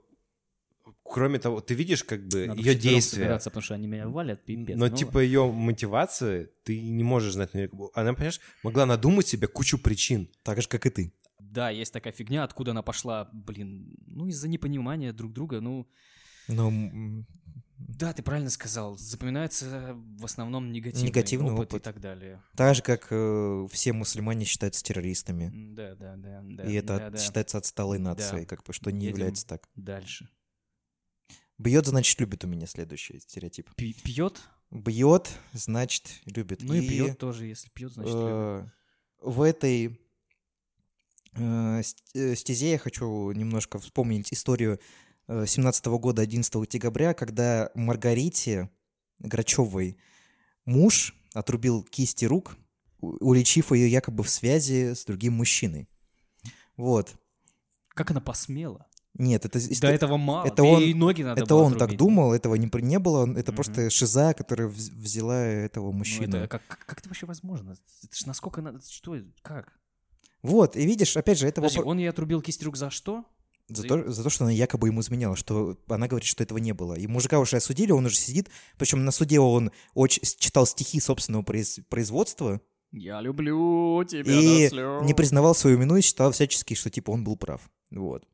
[1.04, 3.38] Кроме того, ты видишь как бы Надо ее действия.
[3.38, 4.78] потому что они меня валят, пипец.
[4.78, 7.54] Но Ну, типа ее мотивация ты не можешь знать.
[7.54, 7.78] наверняка.
[7.94, 10.30] Она, понимаешь, могла надумать себе кучу причин.
[10.44, 11.14] Так же, как и ты.
[11.40, 15.86] Да, есть такая фигня, откуда она пошла, блин, ну из-за непонимания друг друга, ну,
[16.54, 17.28] М,
[17.78, 21.84] да, ты правильно сказал, запоминается в основном негативный, Негативный опыт, и опыт.
[21.84, 22.42] так далее.
[22.56, 25.52] так же, как э, все мусульмане считаются террористами.
[25.74, 26.64] Да, да, да, да.
[26.64, 27.18] и это да, да.
[27.18, 29.10] считается отсталой нацией, как бы, что не Едем.
[29.18, 29.68] является так.
[29.76, 30.30] Дальше.
[31.58, 33.70] Бьет, значит, любит у меня следующий стереотип.
[33.76, 34.42] Пьет?
[34.72, 36.62] Бьет, значит, любит.
[36.64, 38.30] Ну и пьет тоже, если пьет, значит любит.
[38.30, 38.68] э,
[39.22, 40.00] в этой
[41.36, 41.82] э,
[42.16, 44.80] э, стезе я хочу немножко вспомнить историю
[45.46, 48.70] 17 года, 11 декабря, когда Маргарите
[49.20, 49.98] Грачевой
[50.66, 52.58] муж отрубил кисти рук,
[53.00, 55.88] уличив ее якобы в связи с другим мужчиной.
[56.78, 57.16] Вот.
[57.90, 58.88] Как она посмела?
[59.14, 60.46] Нет, это До этого мало.
[60.48, 63.56] это он- ей ноги надо Это он так думал, этого не, не было, это Мгм.
[63.56, 66.38] просто шиза, которая вз- взяла этого Ну, мужчину.
[66.38, 67.76] это как, как, это вообще возможно?
[68.04, 68.80] Это ж насколько надо...
[68.90, 69.18] Что?
[69.42, 69.74] Как?
[70.42, 73.26] Вот, и видишь, опять же, это Подожди, он ей отрубил кисть рук за что?
[73.68, 76.74] За, то, за то, что она якобы ему изменяла, что она говорит, что этого не
[76.74, 76.94] было.
[76.96, 81.44] И мужика уже осудили, он уже сидит, причем на суде он очень читал стихи собственного
[81.44, 82.60] произ- производства
[82.92, 85.04] Я люблю тебя и слез.
[85.06, 87.70] не признавал свою вину и считал всячески, что типа он был прав.
[87.92, 88.26] Вот.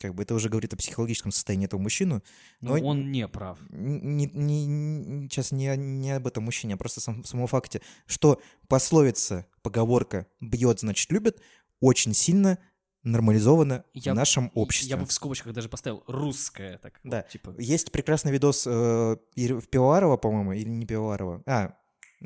[0.00, 2.22] Как бы это уже говорит о психологическом состоянии этого мужчину.
[2.62, 3.58] Ну, но- он не прав.
[3.70, 8.40] не, не- не- сейчас не, не об этом мужчине, а просто сам, самом факте, что
[8.68, 11.40] пословица, поговорка «бьет, значит, любит»
[11.80, 12.58] очень сильно
[13.04, 14.90] нормализована Я- в нашем обществе.
[14.90, 16.78] Я бы в скобочках даже поставил русское.
[16.78, 17.22] Так, вот, Да.
[17.22, 21.42] типа, Есть прекрасный видос э, Пивоварова, по-моему, или не Пивоварова.
[21.46, 21.74] А,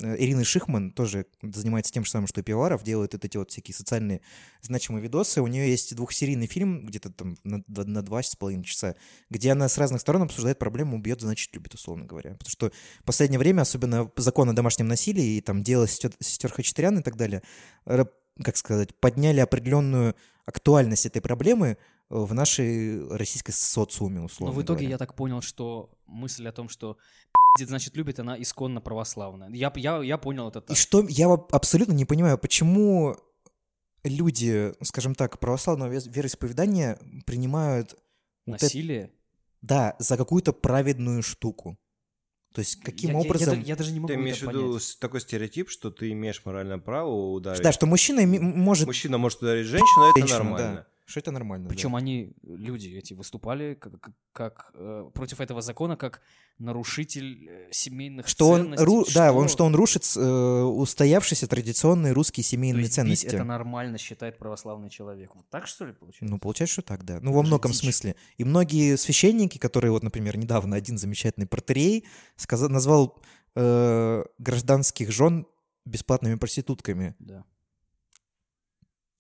[0.03, 3.51] э, Ирины Шихман тоже занимается тем же самым, что и Пивоваров, делает вот эти вот
[3.51, 4.21] всякие социальные
[4.61, 5.41] значимые видосы.
[5.41, 8.97] У нее есть двухсерийный фильм, где-то там на, на два с половиной часа,
[9.31, 12.33] где она с разных сторон обсуждает проблему «убьет, значит, любит», условно говоря.
[12.33, 12.71] Потому что
[13.01, 17.03] в последнее время, особенно закон о домашнем насилии и там дело сестер, сестер Хачатурян и
[17.03, 17.43] так далее,
[17.87, 20.15] как сказать, подняли определенную
[20.47, 21.77] актуальность этой проблемы э,
[22.11, 24.91] в нашей российской социуме, Но условно в итоге говоря.
[24.91, 26.97] я так понял, что мысль о том, что
[27.61, 29.51] значит, любит, она исконно православная.
[29.51, 30.77] Я, я, я понял это И так.
[30.77, 33.17] что я абсолютно не понимаю, почему
[34.05, 37.93] люди, скажем так, православного вероисповедания принимают
[38.47, 39.11] вот это- Насилие.
[39.63, 41.77] да, за какую-то праведную штуку.
[42.57, 43.61] То есть каким Я- я- я образом...
[43.61, 46.41] да- Я, даже не могу Ты имеешь в это виду такой стереотип, что ты имеешь
[46.47, 47.61] моральное право ударить.
[47.63, 48.87] Да, что мужчина име- может...
[48.87, 50.75] Мужчина может ударить женщину, это женщину, нормально.
[50.75, 50.87] да.
[51.09, 51.69] Что это нормально.
[51.69, 51.99] Причем да.
[51.99, 53.93] они, люди эти, выступали как,
[54.33, 56.21] как- э, против этого закона как
[56.59, 58.85] нарушитель э, семейных Что он, ценностей.
[58.85, 60.21] ру- да, он, что он рушит э,
[60.63, 63.27] устоявшиеся традиционные русские То семейные есть бить ценности.
[63.27, 65.35] это нормально считает православный человек.
[65.37, 66.25] Вот так что ли получается?
[66.35, 67.21] Ну, получается, что так, да.
[67.23, 67.83] Ну, во же многом дичь.
[67.83, 68.17] смысле.
[68.37, 72.05] И многие священники, которые, вот, например, недавно один замечательный протерей
[72.35, 73.23] сказал, назвал
[73.55, 75.47] э, гражданских жен
[75.85, 77.15] бесплатными проститутками.
[77.21, 77.45] Да.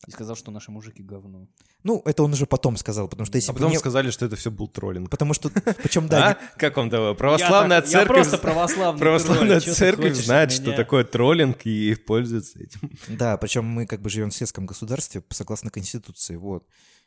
[0.06, 1.48] И сказал, что наши мужики говно.
[1.82, 4.26] Ну, это он уже потом сказал, потому что если А бы потом не- сказали, что
[4.26, 5.10] это все был троллинг.
[5.10, 5.48] Потому что,
[5.82, 6.58] причем, да, А?
[6.58, 7.14] Как вам того?
[7.14, 8.16] Православная Я так- церковь...
[8.16, 12.90] Я просто Православная тролль, ты церковь хочешь знает, что такое троллинг и пользуется этим.
[13.08, 16.66] да, причем мы как бы живем в светском государстве согласно Конституции, вот.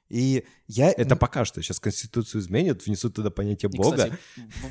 [0.09, 0.89] И я...
[0.91, 1.61] Это пока что.
[1.61, 3.95] Сейчас Конституцию изменят, внесут туда понятие И, Бога.
[3.95, 4.17] кстати,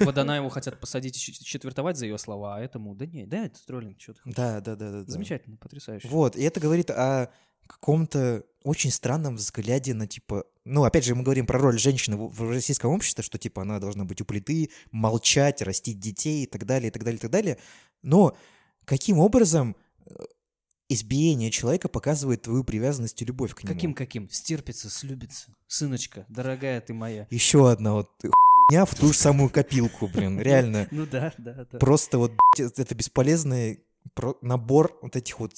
[0.01, 4.01] Водонаеву хотят посадить и четвертовать за ее слова, а этому, да не, да, это троллинг,
[4.01, 4.37] что ты хочешь.
[4.37, 5.03] Да, да, да, да.
[5.05, 5.11] да.
[5.13, 6.09] Замечательно, потрясающе.
[6.09, 7.31] Вот, и это говорит о
[7.69, 12.51] каком-то очень странном взгляде на, типа, ну, опять же, мы говорим про роль женщины в,
[12.51, 16.89] российском обществе, что, типа, она должна быть у плиты, молчать, растить детей и так далее,
[16.89, 17.59] и так далее, и так далее.
[18.03, 18.37] Но
[18.85, 20.13] каким образом э,
[20.89, 23.75] избиение человека показывает твою привязанность и любовь к нему?
[23.75, 24.29] Каким-каким?
[24.31, 25.55] Стерпится, слюбится.
[25.67, 27.27] Сыночка, дорогая ты моя.
[27.31, 28.11] Еще одна вот
[28.69, 30.89] хуйня в ту же самую копилку, блин, реально.
[30.91, 31.79] Ну да, да, да.
[31.79, 33.83] Просто вот это бесполезный
[34.43, 35.53] набор вот этих вот,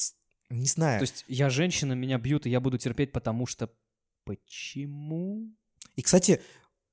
[0.51, 0.98] не знаю.
[0.98, 3.70] То есть я женщина, меня бьют, и я буду терпеть, потому что...
[4.24, 5.48] Почему?
[5.96, 6.40] И, кстати,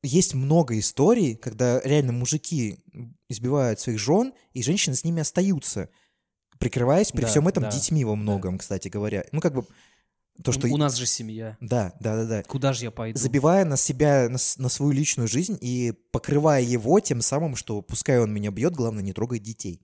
[0.02, 2.84] есть много историй, когда реально мужики
[3.30, 5.90] избивают своих жен, и женщины с ними остаются,
[6.60, 9.26] прикрываясь при Да, всем этом да, детьми во многом, кстати говоря.
[9.32, 9.66] Ну, как бы
[10.44, 10.68] то, что...
[10.68, 11.58] У, нас же семья.
[11.60, 12.44] Да, да, да, да.
[12.44, 13.18] Куда же я пойду?
[13.18, 18.20] Забивая на себя, на, на свою личную жизнь и покрывая его тем самым, что пускай
[18.20, 19.82] он меня бьет, главное, не трогай детей.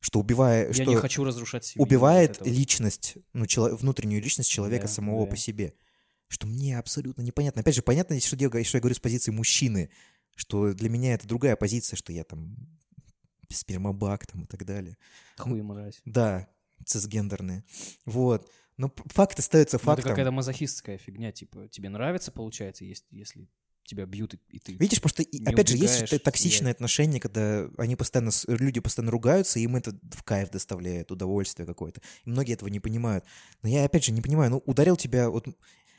[0.00, 0.68] Что убивая...
[0.68, 1.84] Я что не хочу разрушать семью.
[1.84, 5.30] убивает личность, ну, чело- внутреннюю личность человека Да, самого да.
[5.32, 5.74] по себе.
[6.28, 7.62] Что мне абсолютно непонятно.
[7.62, 9.90] Опять же, понятно, что я, что я говорю с позиции мужчины,
[10.36, 12.56] что для меня это другая позиция, что я там
[13.50, 14.96] спермобак там и так далее.
[15.38, 16.00] Хуй мразь.
[16.04, 16.48] Да,
[16.84, 17.64] цисгендерные.
[18.04, 18.50] Вот.
[18.76, 20.10] Но факт остается Ну, это фактом.
[20.10, 23.48] какая-то мазохистская фигня, типа, тебе нравится, получается, если, если
[23.88, 24.72] тебя бьют, и, и ты...
[24.74, 26.74] Видишь, потому что, и- опять же, есть убегаешь, токсичные сияешь.
[26.76, 32.00] отношения, когда они постоянно, люди постоянно ругаются, и им это в кайф доставляет, удовольствие какое-то.
[32.24, 33.24] И многие этого не понимают.
[33.62, 35.46] Но я, опять же, не понимаю, ну, ударил тебя, вот,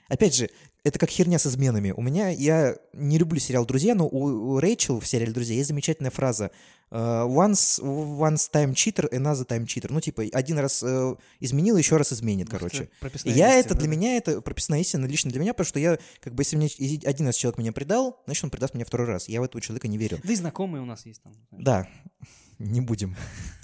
[0.10, 0.50] опять же,
[0.84, 1.92] это как херня с изменами.
[1.92, 5.70] У меня, я не люблю сериал «Друзья», но у, у Рэйчел в сериале «Друзья» есть
[5.70, 6.52] замечательная фраза
[6.90, 9.88] э, «Once, once time cheater, another time cheater».
[9.90, 12.90] Ну, типа, один раз э, изменил, еще раз изменит, короче.
[13.02, 13.96] Это я истина, это для да?
[13.96, 16.70] меня, это прописная истина лично для меня, потому что я, как бы, если мне
[17.06, 19.28] один раз человек меня предал, значит, он предаст меня второй раз.
[19.28, 20.20] Я в этого человека не верю.
[20.24, 21.34] Да и знакомые у нас есть там.
[21.50, 21.66] знаешь.
[21.66, 21.88] Да,
[22.60, 23.16] не будем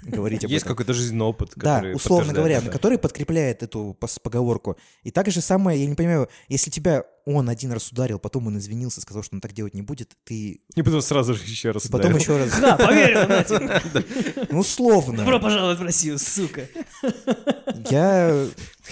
[0.02, 0.74] говорить об Есть этом.
[0.74, 2.70] какой-то жизненный опыт, Да, который условно подтверждает говоря, это.
[2.70, 4.76] который подкрепляет эту поговорку.
[5.02, 8.56] И так же самое, я не понимаю, если тебя он один раз ударил, потом он
[8.58, 11.88] извинился, сказал, что он так делать не будет, ты И потом сразу же еще раз
[11.88, 12.18] потом ударил.
[12.18, 12.60] еще раз...
[12.60, 14.46] Да, поверил.
[14.50, 15.18] Ну, условно.
[15.18, 16.68] Добро пожаловать в Россию, сука.
[17.90, 18.46] Я...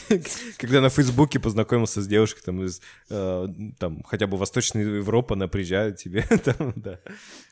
[0.59, 3.47] Когда на Фейсбуке познакомился с девушкой там из, э,
[3.79, 6.99] там, хотя бы Восточной Европы, она приезжает тебе, там, да.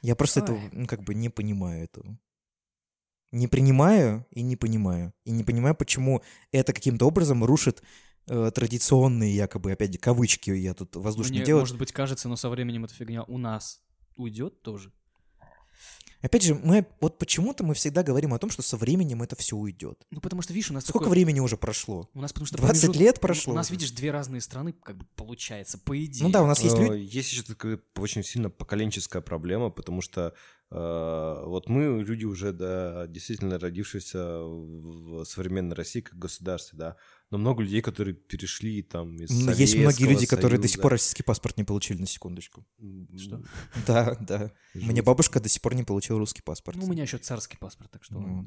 [0.02, 0.44] Я просто Ой.
[0.44, 2.18] этого, ну, как бы не понимаю этого.
[3.32, 5.12] Не принимаю и не понимаю.
[5.24, 6.22] И не понимаю, почему
[6.52, 7.82] это каким-то образом рушит
[8.28, 11.62] э, традиционные, якобы, опять кавычки я тут воздушно Мне, делаю.
[11.62, 13.80] может быть, кажется, но со временем эта фигня у нас
[14.16, 14.92] уйдет тоже.
[16.20, 19.56] Опять же, мы вот почему-то мы всегда говорим о том, что со временем это все
[19.56, 20.06] уйдет.
[20.12, 22.08] Ну, потому что, видишь, у нас Сколько такой- времени уже прошло?
[22.14, 23.74] У нас потому что 20 промежут- лет прошло У нас, уже.
[23.74, 26.22] видишь, две разные страны, как бы получается, по идее.
[26.22, 27.00] Ну да, у нас есть люди...
[27.00, 30.32] Есть еще такая очень сильно поколенческая проблема, потому что
[30.74, 36.96] вот мы, люди уже, да, действительно родившиеся в современной России как государстве, да,
[37.30, 40.82] но много людей, которые перешли там из М, Есть многие люди, которые до сих Союза.
[40.82, 42.66] пор российский паспорт не получили, на секундочку.
[43.16, 43.42] Что?
[43.86, 44.52] Да, да.
[44.74, 45.04] Мне жуть.
[45.04, 46.78] бабушка до сих пор не получила русский паспорт.
[46.78, 48.18] Ну, у меня еще царский паспорт, так что...
[48.20, 48.46] Ну.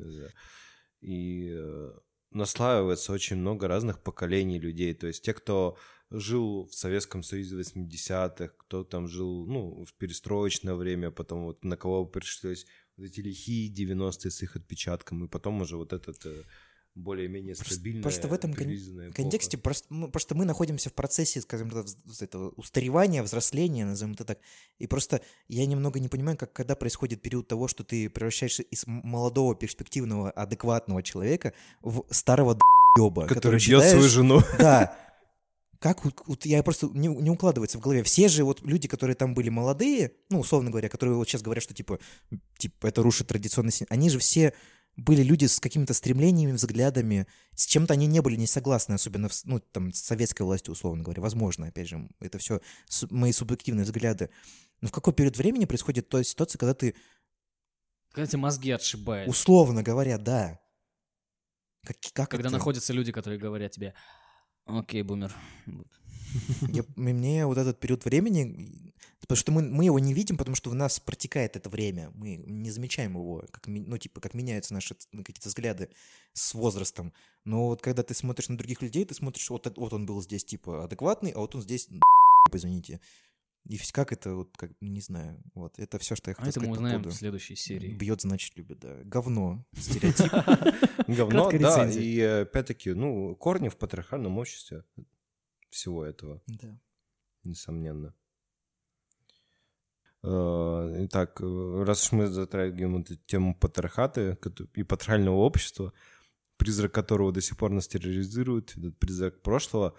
[1.02, 1.92] И э,
[2.32, 4.94] наслаивается очень много разных поколений людей.
[4.94, 5.78] То есть те, кто
[6.12, 11.78] жил в Советском Союзе 80-х, кто там жил, ну, в перестроечное время, потом вот на
[11.78, 12.66] кого пришлось
[12.98, 16.44] вот эти лихие 90-е с их отпечатком, и потом уже вот этот э,
[16.96, 21.70] более-менее стабильная, просто в этом кон- контексте просто, ну, просто мы находимся в процессе, скажем
[21.70, 21.86] так,
[22.22, 24.40] этого устаревания, взросления, назовем это так.
[24.80, 28.86] И просто я немного не понимаю, как когда происходит период того, что ты превращаешься из
[28.88, 34.42] молодого, перспективного, адекватного человека в старого д***ёба, который бьет считаешь- свою жену.
[34.58, 34.98] Да.
[35.80, 38.02] Как вот, я просто не, не укладывается в голове.
[38.02, 41.64] Все же вот люди, которые там были молодые, ну, условно говоря, которые вот сейчас говорят,
[41.64, 42.00] что типа,
[42.58, 44.54] типа это рушит традиционный они же все
[44.98, 49.46] были люди с какими-то стремлениями, взглядами, с чем-то они не были не согласны, особенно в,
[49.46, 51.22] ну, там, с советской властью, условно говоря.
[51.22, 52.62] Возможно, опять же, это все
[53.10, 54.30] мои субъективные взгляды.
[54.82, 56.96] Но в какой период времени происходит та ситуация, когда ты,
[58.12, 59.28] Когда тебе мозги отшибает.
[59.30, 60.60] условно говоря, да,
[61.84, 62.58] как, как Когда это?
[62.58, 63.94] находятся люди, которые говорят тебе,
[64.66, 65.34] окей, бумер.
[66.62, 68.85] Я- мне вот этот период времени,
[69.28, 72.36] потому что мы, мы его не видим, потому что в нас протекает это время, мы
[72.36, 75.90] не замечаем его, как, ну, типа, как меняются наши ц- какие-то взгляды
[76.34, 77.14] с возрастом.
[77.44, 80.46] Но вот когда ты смотришь на других людей, ты смотришь, вот, вот он был здесь,
[80.46, 81.88] типа, адекватный, а вот он здесь,
[82.54, 83.00] извините.
[83.68, 86.70] И как это, вот, как, не знаю, вот, это все, что я А хотел это
[86.70, 87.94] мы сказать по узнаем в следующей серии.
[87.94, 88.96] Бьет, значит, любит, да.
[89.04, 90.32] Говно, стереотип.
[91.08, 94.84] Говно, да, и опять-таки, ну, корни в патриархальном обществе
[95.72, 96.42] всего этого.
[96.48, 96.80] Да.
[97.44, 98.14] несомненно.
[100.26, 104.38] Э, Итак, э, раз уж мы затрагиваем эту тему патриархата
[104.74, 105.94] и патриархального общества,
[106.58, 109.96] призрак которого до сих пор нас терроризирует, этот призрак прошлого,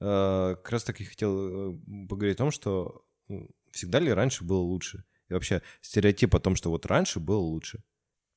[0.00, 3.04] э, как раз таки хотел поговорить о том, что
[3.70, 5.04] всегда ли раньше было лучше?
[5.28, 7.84] И вообще стереотип о том, что вот раньше было лучше.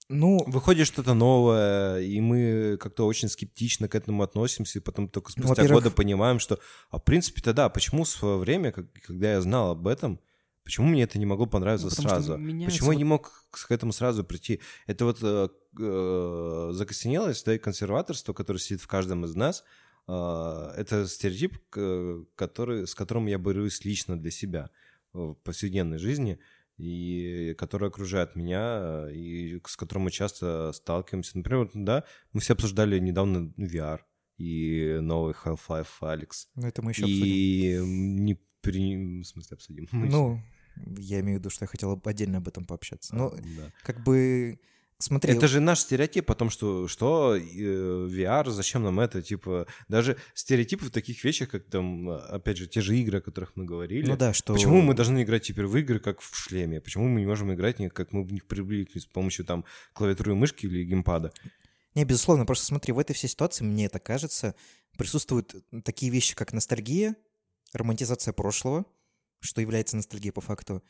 [0.09, 5.31] Ну, Выходит что-то новое, и мы как-то очень скептично к этому относимся, и потом только
[5.31, 9.71] спустя годы понимаем, что, а в принципе-то да, почему в свое время, когда я знал
[9.71, 10.19] об этом,
[10.63, 12.33] почему мне это не могло понравиться Ну, сразу?
[12.33, 14.59] Почему я вот- не мог к этому сразу прийти?
[14.87, 15.49] Это вот э,
[15.79, 19.63] э, закостенелость, да, и консерваторство, которое сидит в каждом из нас,
[20.07, 21.57] э, это стереотип,
[22.35, 24.69] который, с которым я борюсь лично для себя
[25.13, 26.39] в повседневной жизни,
[26.77, 31.37] и который окружает меня, и с которым мы часто сталкиваемся.
[31.37, 33.99] Например, вот, да, мы все обсуждали недавно VR
[34.37, 36.47] и новый Half-Life Алекс.
[36.55, 37.23] ну, это мы еще обсудим.
[37.25, 37.77] И
[38.21, 39.21] не при...
[39.21, 39.87] в смысле обсудим.
[39.91, 40.41] Ну,
[40.97, 43.15] я имею в виду, что я хотел отдельно об этом пообщаться.
[43.15, 43.71] Ну, да.
[43.83, 44.59] как бы,
[44.99, 45.33] смотри...
[45.33, 50.17] Это же наш стереотип о том, что, что э, VR, зачем нам это, типа, даже
[50.33, 54.07] стереотипы в таких вещах, как там, опять же, те же игры, о которых мы говорили.
[54.07, 54.53] Ну да, что...
[54.53, 56.79] Почему мы должны играть теперь в игры, как в шлеме?
[56.79, 60.35] Почему мы не можем играть, как мы в них привыкли, с помощью там клавиатуры и
[60.35, 61.33] мышки или геймпада?
[61.95, 64.55] Не, безусловно, просто смотри, в этой всей ситуации, мне это кажется,
[64.97, 67.15] присутствуют такие вещи, как ностальгия,
[67.73, 68.85] романтизация прошлого,
[69.39, 70.83] что является ностальгией по факту,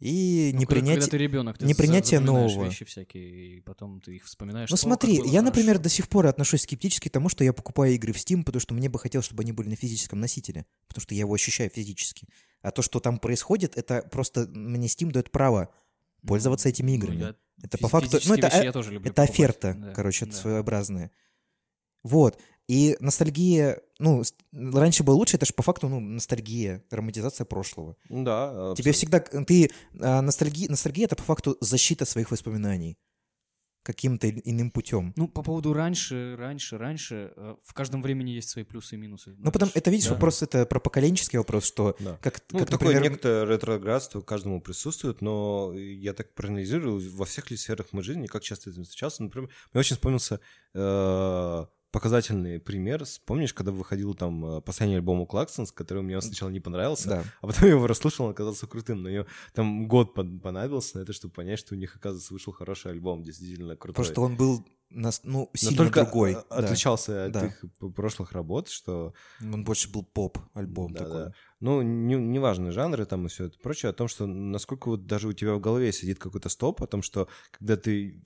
[0.00, 1.10] и Ну, когда- Когда непринятие...
[1.10, 2.64] ты ребенок, ты непринятие нового.
[2.66, 4.70] вещи всякие, и потом ты их вспоминаешь.
[4.70, 5.82] Ну что, «О, как смотри, я, например, хорошо».
[5.82, 8.74] до сих пор отношусь скептически к тому, что я покупаю игры в Steam, потому что
[8.74, 12.28] мне бы хотелось, чтобы они были на физическом носителе, потому что я его ощущаю физически.
[12.62, 15.74] А то, что там происходит, это просто мне Steam дает право
[16.24, 17.20] пользоваться этими Ну, играми.
[17.20, 17.34] я
[17.64, 18.20] Это по факту...
[18.24, 19.30] Ну, это, вещи я тоже люблю это покупать.
[19.34, 20.32] оферта, Да, короче, да.
[20.32, 21.10] своеобразная.
[22.04, 22.40] Вот.
[22.68, 27.96] И ностальгия, ну, раньше было лучше, это же по факту, ну, ностальгия, романтизация прошлого.
[28.10, 32.98] Да, Тебе всегда, ты, а, ностальгия, ностальгия это по факту защита своих воспоминаний
[33.82, 35.14] каким-то иным путем.
[35.16, 39.34] Ну, по поводу раньше, раньше, раньше, э, в каждом времени есть свои плюсы и минусы.
[39.38, 40.14] Ну, потому это, видишь, Да.
[40.14, 42.18] вопрос, это про поколенческий вопрос, что Да.
[42.20, 47.50] как, Ну, как, такое например, некоторое ретроградство каждому присутствует, но я так проанализирую, во всех
[47.50, 49.22] ли сферах моей жизни, как часто этим встречался.
[49.22, 50.40] Например, мне очень вспомнился
[50.74, 53.04] э, показательный пример.
[53.24, 57.24] Помнишь, когда выходил там э, последний альбом у Klaxons, который мне сначала не понравился, да.
[57.40, 59.02] а потом я его расслышал, он оказался крутым.
[59.02, 62.52] Но мне там год пон- понадобился на это, чтобы понять, что у них, оказывается, вышел
[62.52, 64.04] хороший альбом, действительно крутой.
[64.04, 66.32] Потому что он был, нас, ну, сильно Настолько другой.
[66.32, 66.56] э, да.
[66.56, 67.46] отличался от Да.
[67.46, 67.64] их
[67.94, 71.14] прошлых работ, что Он больше был поп-альбом Да, такой.
[71.24, 71.32] да.
[71.60, 75.28] Ну, не, неважно, жанры там и все это прочее, о том, что насколько вот даже
[75.28, 78.22] у тебя в голове сидит какой-то стоп, о том, что когда ты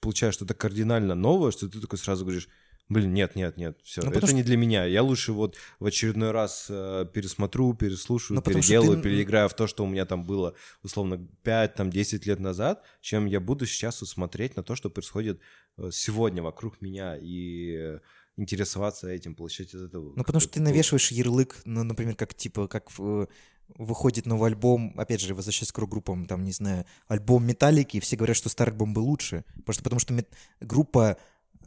[0.00, 2.48] получаешь что-то кардинально новое, что ты такой сразу говоришь,
[2.88, 4.84] блин, нет, нет, нет, все, Ну, это что- не для меня.
[4.84, 9.48] Я лучше вот в очередной раз э, пересмотрю, переслушаю, Ну, потому что переделаю, ты- переиграю
[9.48, 14.00] в то, что у меня там было, условно, 5-10 лет назад, чем я буду сейчас
[14.00, 15.40] вот смотреть на то, что происходит
[15.78, 18.00] э, сегодня вокруг меня и э,
[18.36, 20.12] интересоваться этим, получать от этого.
[20.16, 23.28] Ну, потому что ты навешиваешь ярлык, ну, например, как, типа, как в-
[23.74, 28.16] выходит новый альбом, опять же, возвращаясь к рок-группам, там, не знаю, альбом Металлики, и все
[28.16, 29.44] говорят, что старый альбом был лучше.
[29.64, 30.28] Просто потому что мет-
[30.60, 31.16] группа...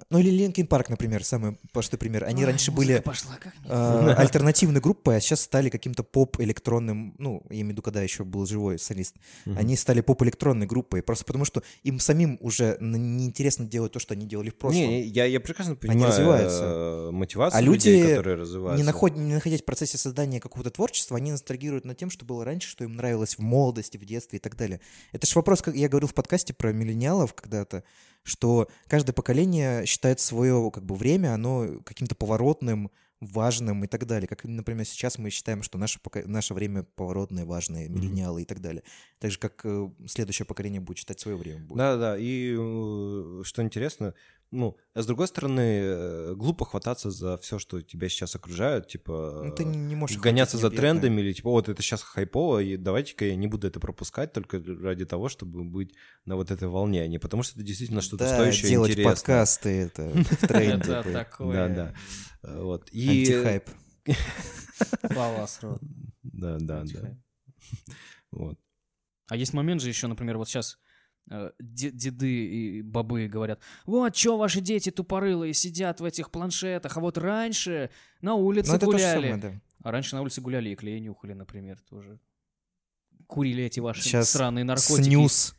[0.09, 2.23] Ну, или Linkin Park, например, самый простой пример.
[2.25, 7.41] Они Ой, раньше музыка были пошла, э, альтернативной группой, а сейчас стали каким-то поп-электронным, ну,
[7.49, 9.15] я имею в виду, когда еще был живой солист,
[9.45, 9.57] Мгм.
[9.57, 14.25] они стали поп-электронной группой, просто потому что им самим уже неинтересно делать то, что они
[14.25, 14.81] делали в прошлом.
[14.81, 16.63] Не, я, я прекрасно понимаю развиваются.
[16.63, 18.83] э, мотивацию А людей, люди которые развиваются.
[18.83, 22.43] не, наход- не находясь в процессе создания какого-то творчества, они ностальгируют над тем, что было
[22.45, 24.79] раньше, что им нравилось в молодости, в детстве и так далее.
[25.11, 27.83] Это же вопрос, как я говорил в подкасте про миллениалов когда-то,
[28.25, 34.27] что каждое поколение считает свое как бы время, оно каким-то поворотным, важным и так далее.
[34.27, 38.59] Как, например, сейчас мы считаем, что наше, пока- наше время поворотное, важное, миллениалы и так
[38.61, 38.83] далее.
[39.19, 41.61] Так же, как э, следующее поколение будет считать свое время.
[41.65, 41.77] будет.
[41.77, 44.15] Да, да, и э, что интересно,
[44.55, 49.41] ну, а с другой стороны, э, глупо хвататься за все, что тебя сейчас окружает, типа
[49.43, 53.25] Ну, ты не, можешь гоняться за трендами или типа, вот это сейчас хайпово, и давайте-ка
[53.25, 55.93] я не буду это пропускать только ради того, чтобы быть
[56.25, 58.91] на вот этой волне, а не потому что это действительно что-то Да, стоящее и делать
[58.91, 59.13] интересное.
[59.13, 60.91] подкасты, это в тренде.
[60.91, 61.69] Это такое.
[61.69, 61.93] Да,
[62.41, 62.53] да.
[62.61, 62.89] Вот.
[62.91, 63.09] И...
[63.09, 63.69] Антихайп.
[65.15, 65.81] Балас, рот.
[66.23, 67.17] Да, да, да.
[68.31, 68.57] Вот.
[69.27, 70.77] А есть момент же еще, например, вот сейчас
[71.59, 77.17] деды и бабы говорят, вот что ваши дети тупорылые сидят в этих планшетах, а вот
[77.17, 77.89] раньше
[78.21, 79.27] на улице Ну, гуляли.
[79.27, 79.61] самое, да.
[79.83, 82.19] А раньше на улице гуляли и клей нюхали, например, тоже.
[83.27, 85.03] Курили эти ваши Сейчас сраные наркотики.
[85.03, 85.55] Снюс.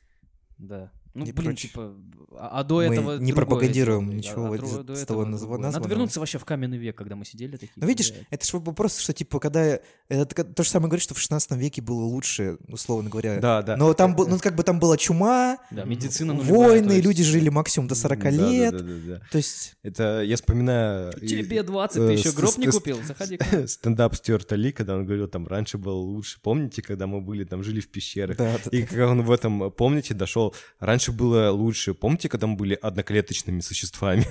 [0.58, 0.92] Да.
[1.14, 1.68] Ну, и блин, прочее.
[1.70, 1.96] типа,
[2.38, 4.16] А, а до Мы этого не пропагандируем делали.
[4.18, 5.26] ничего А вот до с того другое.
[5.40, 5.88] назва- Надо названного.
[5.90, 7.70] вернуться вообще в каменный век, когда мы сидели такие.
[7.76, 8.26] Ну, видишь, блядь.
[8.30, 9.78] это же вопрос, что, типа, когда...
[10.08, 13.38] Это то же самое говорит, что в 16 веке было лучше, условно говоря.
[13.40, 13.76] Да, да.
[13.76, 17.48] Но там, был, ну, как бы там была чума, Да, медицина войны, есть- люди жили
[17.48, 18.72] максимум до 40 Да, да, лет.
[18.76, 19.20] да, да, да.
[19.30, 19.76] То есть...
[19.82, 21.12] Это я вспоминаю...
[21.12, 22.98] Тебе 20, э, ты еще гроб не купил?
[23.02, 23.38] Заходи.
[23.66, 26.38] Стендап Стюарта Ли, когда он говорил, там, раньше было лучше.
[26.42, 28.36] Помните, когда мы были, там, жили в пещерах?
[28.36, 28.86] Да, да, И да.
[28.86, 31.94] когда он в этом, помните, дошел, раньше было лучше.
[31.94, 34.24] Помните, когда мы были одноклеточными существами?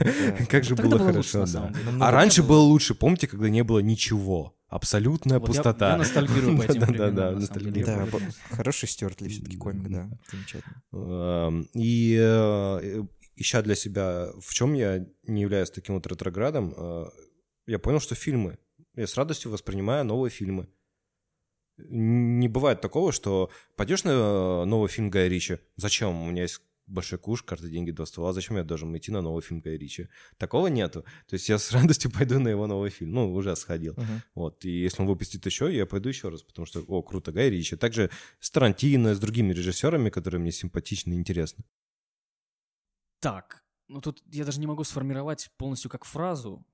[0.50, 2.08] Как же Тогда было было лучше, хорошо, на да.
[2.08, 2.50] А раньше было.
[2.50, 2.96] было лучше.
[2.96, 4.56] Помните, когда не было ничего?
[4.68, 5.92] Абсолютная Вот я- пустота.
[5.92, 7.16] Я ностальгирую по этим временам.
[7.16, 8.32] Да, Я бо- помню.
[8.52, 10.82] хороший Стюарт Ли все-таки комик, да, замечательно.
[10.92, 13.04] Эм, И э,
[13.36, 17.06] ища для себя, в чем я не являюсь таким вот ретроградом, э,
[17.68, 18.58] я понял, что фильмы.
[18.96, 20.68] Я с радостью воспринимаю новые фильмы.
[21.78, 26.22] Не бывает такого, что пойдешь на э, новый фильм Гая Ричи, зачем?
[26.22, 29.42] У меня есть большой куш, карты, деньги, два ствола, зачем я должен идти на новый
[29.42, 30.08] фильм Гая Ричи?
[30.38, 31.04] Такого нету.
[31.28, 33.12] То есть я с радостью пойду на его новый фильм.
[33.12, 33.94] Ну, уже сходил.
[33.98, 34.22] Мгм.
[34.36, 37.50] Вот, и если он выпустит еще, я пойду еще раз, потому что, о, круто, Гай
[37.50, 37.76] Ричи.
[37.76, 38.10] Также
[38.40, 41.64] с Тарантино, с другими режиссерами, которые мне симпатичны и интересны.
[43.20, 46.66] Так, ну тут я даже не могу сформировать полностью как фразу,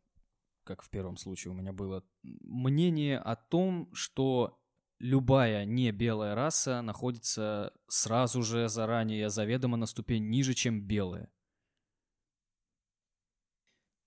[0.63, 4.60] как в первом случае у меня было, мнение о том, что
[5.01, 11.29] любая не белая раса находится сразу же заранее заведомо на ступень ниже, чем белая.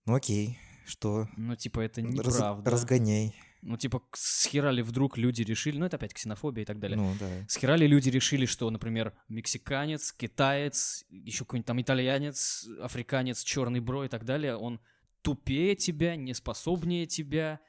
[0.07, 1.29] Ну окей, что?
[1.37, 2.71] Ну, типа, это Раз- неправда.
[2.71, 3.35] разгоняй.
[3.63, 6.79] Ну, типа, к- с хера ли вдруг люди решили, ну, это опять ксенофобия и так
[6.79, 6.99] далее.
[6.99, 7.47] Ну да.
[7.49, 13.81] С хера ли люди решили, что, например, мексиканец, китаец, еще какой-нибудь там итальянец, африканец, черный
[13.81, 14.81] бро и так далее, он
[15.23, 17.61] тупее тебя, неспособнее тебя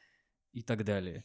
[0.51, 1.23] и так далее.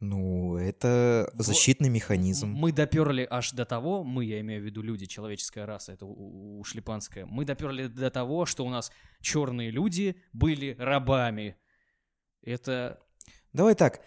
[0.00, 2.48] Ну, это защитный механизм.
[2.48, 6.12] Мы доперли аж до того, мы, я имею в виду люди, человеческая раса, это у-
[6.12, 11.56] у- ушлепанская, мы доперли до того, что у нас черные люди были рабами.
[12.42, 12.98] Это...
[13.52, 14.02] Давай так.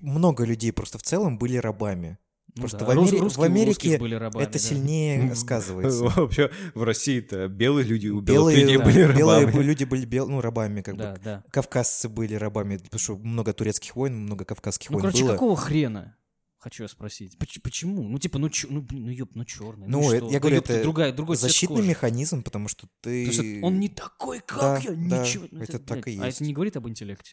[0.00, 2.18] Много людей просто в целом были рабами.
[2.54, 4.58] Ну Просто да, в Амери- рус- в русские- у Америке были рабами, это да.
[4.58, 6.02] сильнее сказывается.
[6.20, 9.62] Вообще, в России-то белые люди, у белых Белые, людей были белые рабами.
[9.62, 11.18] люди были бел- ну, рабами, как бы.
[11.24, 11.42] да.
[11.50, 15.32] Кавказцы были рабами, потому что много турецких войн, много кавказских Ну, войн короче, было.
[15.32, 16.16] какого хрена?
[16.58, 17.36] Хочу я спросить.
[17.38, 18.02] Поч- почему?
[18.04, 19.88] Ну, типа, ну, чё- ну, блин, ну, ёп, ну, черный.
[19.88, 20.30] Ну, Ну, это- что?
[20.30, 21.88] я говорю, это другая, другой Защитный кожи.
[21.88, 23.24] механизм, потому что ты...
[23.24, 25.46] То есть он не такой, как Да, я, да, ничего.
[25.50, 26.36] Ну, это так блядь, и А есть.
[26.36, 27.32] это не говорит об интеллекте.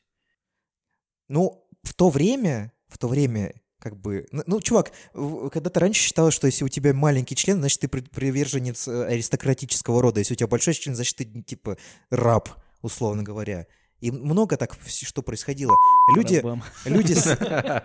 [1.27, 4.27] Ну, в то время, в то время, как бы...
[4.31, 8.87] Ну, чувак, когда-то раньше считалось, что если у тебя маленький член, значит, ты при- приверженец
[8.87, 10.19] э, аристократического рода.
[10.19, 11.77] Если у тебя большой член, значит, ты, типа,
[12.09, 12.49] раб,
[12.81, 13.67] условно говоря.
[14.01, 15.73] И много так, что происходило.
[16.15, 16.43] Люди,
[16.85, 17.37] люди, с-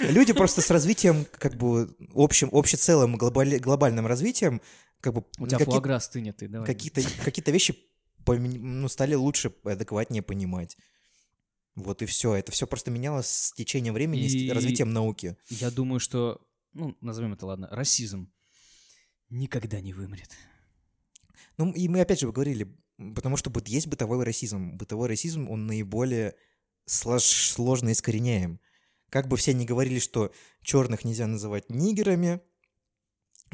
[0.00, 4.60] люди просто с развитием, как бы, общим, общецелым, глобальным развитием,
[5.00, 6.66] как бы, У тебя фуагра стынет, ты давай.
[6.66, 7.76] какие-то какие вещи
[8.26, 10.76] ну, стали лучше, адекватнее понимать.
[11.74, 12.34] Вот и все.
[12.34, 15.36] Это все просто менялось с течением времени, И- с развитием науки.
[15.48, 16.40] Я думаю, что,
[16.72, 18.32] ну, назовем это, ладно, расизм
[19.30, 20.30] никогда не вымрет.
[21.56, 22.68] Ну, и мы опять же говорили,
[23.14, 24.76] потому что вот есть бытовой расизм.
[24.76, 26.34] Бытовой расизм, он наиболее
[26.88, 28.60] слож- сложно искореняем.
[29.10, 32.40] Как бы все ни говорили, что черных нельзя называть нигерами,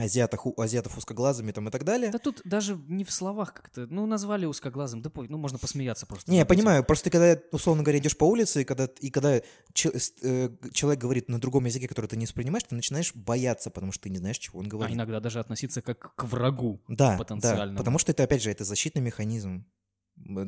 [0.03, 2.11] азиатах, у- азиатов узкоглазыми там и так далее.
[2.11, 6.31] Да тут даже не в словах как-то, ну, назвали узкоглазым, да, ну, можно посмеяться просто.
[6.31, 9.41] Не, я понимаю, просто когда, условно говоря, идешь по улице, и когда, и когда
[9.73, 9.93] че-
[10.23, 14.05] э, человек говорит на другом языке, который ты не воспринимаешь, ты начинаешь бояться, потому что
[14.05, 14.97] ты не знаешь, чего он А говорит.
[14.97, 16.81] иногда даже относиться как к врагу.
[16.89, 19.65] да, да, потому что это, опять же, это защитный механизм.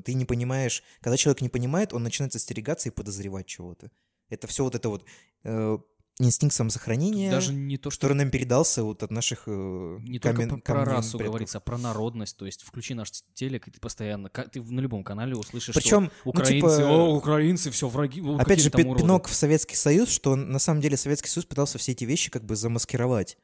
[0.05, 3.91] Ты не понимаешь, когда человек не понимает, он начинает остерегаться и подозревать чего-то.
[4.29, 5.05] Это все вот это вот
[5.45, 5.79] э,
[6.27, 10.49] инстинкт самосохранения, Даже не то, что который нам передался вот от наших э, не камен-
[10.49, 11.33] только про камней расу предков.
[11.33, 12.37] говорится, а про народность.
[12.37, 16.13] То есть включи наш телек, и ты постоянно, ты на любом канале услышишь, Причем, что
[16.25, 18.21] ну, украинцы, типа, о, украинцы, все враги.
[18.21, 19.01] о, Опять же, пи- уроды».
[19.03, 22.45] пинок в Советский Союз, что на самом деле Советский Союз пытался все эти вещи как
[22.45, 23.37] бы замаскировать.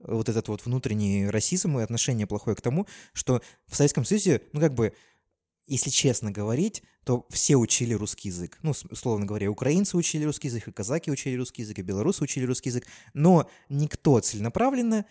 [0.00, 4.60] Вот этот вот внутренний расизм и отношение плохое к тому, что в Советском Союзе, ну
[4.60, 4.92] как бы,
[5.66, 8.58] если честно говорить, то все учили русский язык.
[8.62, 12.44] Ну, условно говоря, украинцы учили русский язык, и казаки учили русский язык, и белорусы учили
[12.44, 15.06] русский язык, но никто целенаправленно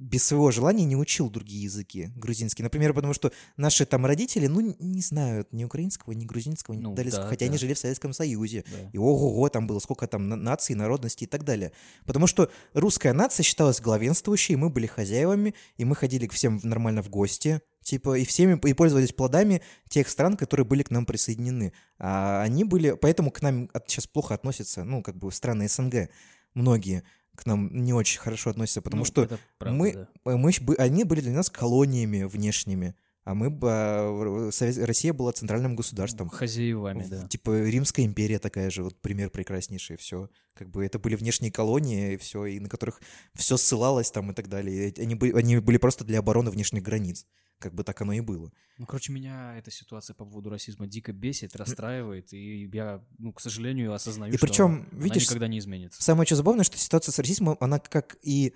[0.00, 2.64] без своего желания не учил другие языки грузинские.
[2.64, 6.94] Например, потому что наши там родители, ну, не знают ни украинского, ни грузинского, ни Ну,
[6.94, 7.50] дальского, да, хотя да.
[7.50, 8.64] они жили в Советском Союзе.
[8.66, 8.90] Да.
[8.94, 11.72] И ого-го, там было сколько там на- наций, народностей и так далее.
[12.06, 16.60] Потому что русская нация считалась главенствующей, и мы были хозяевами, и мы ходили к всем
[16.62, 21.04] нормально в гости, типа, и всеми и пользовались плодами тех стран, которые были к нам
[21.04, 21.74] присоединены.
[21.98, 26.08] А они были, поэтому к нам от- сейчас плохо относятся, ну, как бы страны СНГ,
[26.54, 27.02] многие,
[27.40, 29.28] к нам не очень хорошо относятся, потому Ну, что
[29.58, 30.36] правда, мы, да.
[30.36, 34.50] мы, они были для нас колониями внешними, а мы а,
[34.86, 36.28] Россия была центральным государством.
[36.28, 37.28] Хозяевами, да.
[37.28, 40.28] Типа Римская империя такая же, вот пример прекраснейший, все.
[40.54, 43.00] Как бы это были внешние колонии, и все, и на которых
[43.34, 44.92] все ссылалось там и так далее.
[44.98, 47.26] Они были, они были просто для обороны внешних границ.
[47.60, 48.50] Как бы так оно и было.
[48.78, 53.40] Ну, короче, меня эта ситуация по поводу расизма дико бесит, расстраивает, и я, ну, к
[53.40, 56.02] сожалению, осознаю, И что причем, она видишь, никогда не изменится.
[56.02, 58.54] Самое что забавное, что ситуация с расизмом, она как и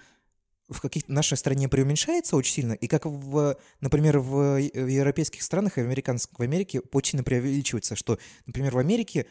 [0.71, 5.43] в каких нашей стране преуменьшается очень сильно, и как в, например, в, е- в европейских
[5.43, 9.27] странах и в, американских, в Америке очень сильно преувеличивается, что, например, в Америке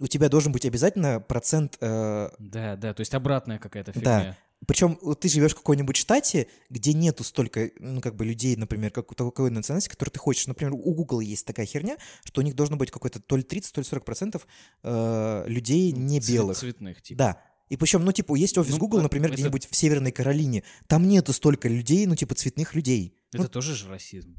[0.00, 4.36] у тебя должен быть обязательно процент э, Да, да, то есть обратная какая-то Да.
[4.66, 8.90] Причем вот ты живешь в какой-нибудь штате, где нету столько, ну, как бы людей, например,
[8.92, 10.46] как у такой национальности, который ты хочешь.
[10.46, 13.72] Например, у Google есть такая херня, что у них должно быть какой-то то ли 30,
[13.74, 14.46] то ли 40 процентов
[14.84, 16.58] э, людей не Цвет- белых.
[16.58, 17.18] Цветных, типа.
[17.18, 17.42] Да.
[17.70, 20.62] И причем, ну, типа, есть офис Ну, Google, это- например, это- где-нибудь в Северной Каролине.
[20.86, 23.16] Там нету столько людей, ну, типа, цветных людей.
[23.32, 24.36] Это Ну, тоже же расизм.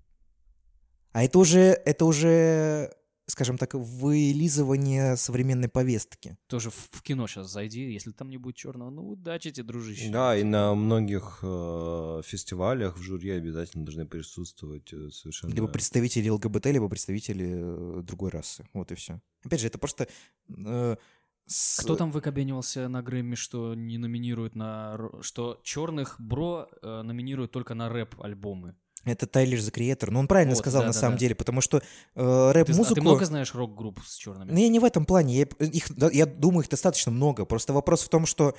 [1.12, 2.94] а это уже, это уже,
[3.28, 6.38] скажем так, вылизывание современной повестки.
[6.48, 10.10] Тоже в, кино сейчас зайди, если там не будет черного, ну, удачи тебе, дружище.
[10.10, 15.52] Да, и на многих э, фестивалях в жюри обязательно должны присутствовать э, совершенно...
[15.54, 18.68] Либо представители ЛГБТ, либо представители э, другой расы.
[18.74, 19.22] Вот и все.
[19.44, 20.08] Опять же, это просто...
[20.50, 20.98] э,
[21.46, 24.98] с- Кто там выкобенивался на Грэмми, что не номинируют на...
[25.22, 28.76] Что черных бро э, номинируют только на рэп-альбомы?
[29.06, 30.12] Это Тайлер The Creator.
[30.12, 31.20] Но он правильно Вот, сказал да, на да, самом да.
[31.20, 31.82] деле, потому что э,
[32.16, 32.95] Ты, а рэп-музыку...
[32.95, 34.51] ты много знаешь рок-групп с черными?
[34.51, 35.36] Ну, я не в этом плане.
[35.36, 37.45] Я, их, я думаю, их достаточно много.
[37.45, 38.56] Просто вопрос в том, что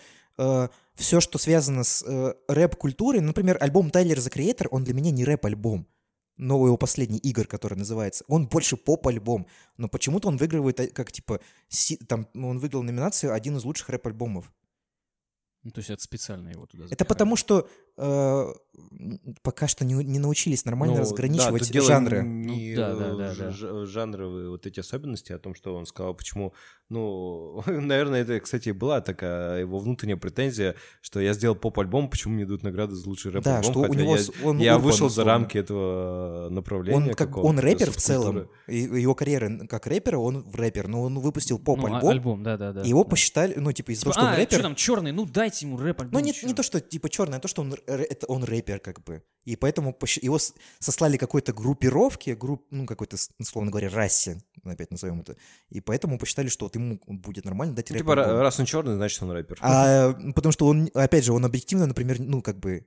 [0.96, 5.24] все, что связано с э, рэп-культурой, например, альбом Тайлер The Creator, он для меня не
[5.24, 5.86] рэп-альбом.
[6.36, 8.24] Новый его последний игр, который называется.
[8.26, 9.46] Он больше поп-альбом.
[9.76, 11.38] Но почему-то он выигрывает, э, как типа,
[11.68, 14.52] си- там, ну, он выиграл номинацию один из лучших рэп-альбомов.
[15.62, 17.08] Ну, то есть это специально его туда Это запихали.
[17.08, 18.52] потому, что э,
[19.42, 22.22] пока что не, не научились нормально Ну, разграничивать да, жанры.
[22.22, 23.50] Не Ну, да, да, да, да.
[23.50, 26.52] ж- жанровые вот эти особенности о том, что он сказал, почему...
[26.90, 32.44] Ну, наверное, это, кстати, была такая его внутренняя претензия, что я сделал поп-альбом, почему мне
[32.46, 35.24] дают награды за лучший рэп-альбом, Да, что у него я, он я урбан, вышел за
[35.24, 36.96] рамки этого направления.
[37.10, 38.48] Он, как, он рэпер в целом.
[38.68, 40.88] И его карьера как рэпера, он в рэпер.
[40.88, 42.06] Но он выпустил Ну, поп-альбом.
[42.06, 42.82] а- альбом, да-да-да.
[42.82, 43.10] его да.
[43.10, 44.52] посчитали, ну, типа, из-за того, Типа, что он а, рэпер.
[44.54, 46.12] что там, черный, ну дайте ему рэп-альбом.
[46.12, 49.02] Ну, не, не то, что типа черный, а то, что он, это он рэпер, как
[49.04, 49.22] бы.
[49.44, 50.38] И поэтому его
[50.78, 55.36] сослали какой-то группировке, групп, ну, какой-то, условно говоря, расе, опять назовем это.
[55.68, 58.36] И поэтому посчитали, что вот ему будет нормально дать Ну, Типа, рэп-альбом.
[58.38, 59.58] ра- раз он черный, значит, он рэпер.
[59.60, 62.86] А, потому что он, опять же, он объективно, например, ну, как бы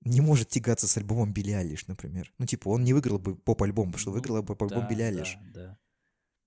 [0.00, 2.32] не может тягаться с альбомом Билли Алиш, например.
[2.38, 5.02] Ну, типа, он не выиграл бы поп-альбом, потому что Ну, выиграл бы поп-альбом Да, Билли
[5.02, 5.36] да, Алиш.
[5.54, 5.78] да.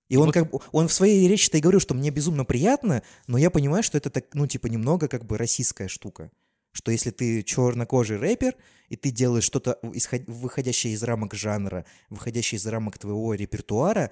[0.10, 3.04] И он Вот- как бы, он в своей речи-то и говорил, что мне безумно приятно,
[3.28, 6.32] но я понимаю, что это так, ну, типа, немного как бы российская штука.
[6.78, 8.56] Что если ты чернокожий рэпер,
[8.90, 9.80] и ты делаешь что-то,
[10.28, 14.12] выходящее из рамок жанра, выходящее из рамок твоего репертуара,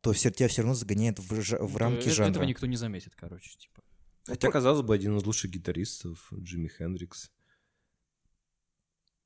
[0.00, 2.30] то все, тебя все равно загоняет в, в рамки э- жанра.
[2.30, 3.82] Этого никто не заметит, короче, типа.
[4.26, 7.32] Хотя, казалось бы, один из лучших гитаристов, Джимми Хендрикс.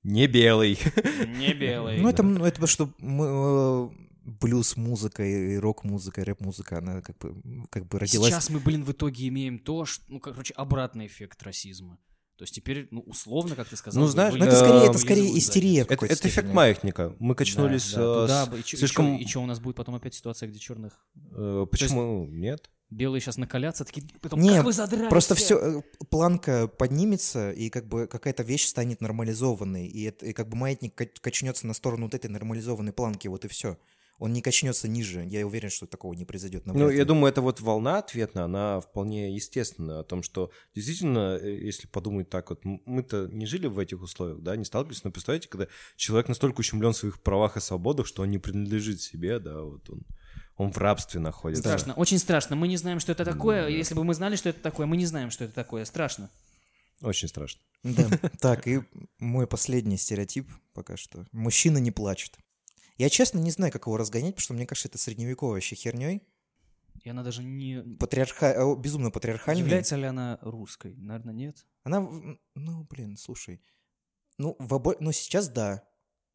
[0.02, 0.78] Не белый.
[1.26, 2.00] Не белый.
[2.00, 3.90] Ну, это, ну, это что мы, э,
[4.24, 8.30] блюз-музыка и рок-музыка, и рэп-музыка, она как бы, как бы родилась...
[8.32, 11.98] Сейчас мы, блин, в итоге имеем то, что, ну, короче, обратный эффект расизма.
[12.38, 14.98] То есть теперь, ну, условно, как ты сказал, Ну, вы- знаешь, Ну, это скорее, это
[14.98, 17.16] скорее истерия Это, это эффект маятника.
[17.18, 18.72] Мы качнулись Да, да, э, туда с-.
[18.72, 19.16] И слишком...
[19.16, 22.70] И что у нас будет потом опять ситуация, где черных э, почему нет?
[22.90, 25.58] белые сейчас накалятся, такие, потом, Не, как вы задрались Просто все.
[25.58, 30.56] все, планка поднимется, и как бы какая-то вещь станет нормализованной, и, это, и как бы
[30.56, 33.76] маятник кач- качнется на сторону вот этой нормализованной планки, вот и все.
[34.18, 35.24] Он не качнется ниже.
[35.24, 36.66] Я уверен, что такого не произойдет.
[36.66, 41.66] Ну, я думаю, это вот волна ответная, она вполне естественна о том, что действительно, э,
[41.66, 45.48] если подумать так, вот мы-то не жили в этих условиях, да, не сталкивались, но представляете,
[45.48, 49.62] когда человек настолько ущемлен в своих правах и свободах, что он не принадлежит себе, да,
[49.62, 50.02] вот он,
[50.56, 51.62] он в рабстве находится.
[51.62, 52.56] Страшно, очень страшно.
[52.56, 53.68] Мы не знаем, что это такое.
[53.68, 55.84] Если бы мы знали, что это такое, мы не знаем, что это такое.
[55.84, 56.28] Страшно.
[57.02, 57.60] Очень страшно.
[57.84, 58.08] Да.
[58.40, 58.80] Так, и
[59.20, 61.26] мой последний стереотип пока что.
[61.30, 62.36] Мужчина не плачет.
[62.98, 66.22] Я честно не знаю, как его разгонять, потому что мне кажется, это средневековой вообще херней.
[67.04, 67.80] И она даже не...
[67.96, 68.46] Патриарха...
[68.46, 69.62] э, Безумно патриархальной.
[69.62, 70.94] Является ли она русской?
[70.96, 71.64] Наверное, нет.
[71.84, 72.00] Она,
[72.56, 73.62] ну, блин, слушай.
[74.36, 75.84] Ну, в обо- ну, сейчас да.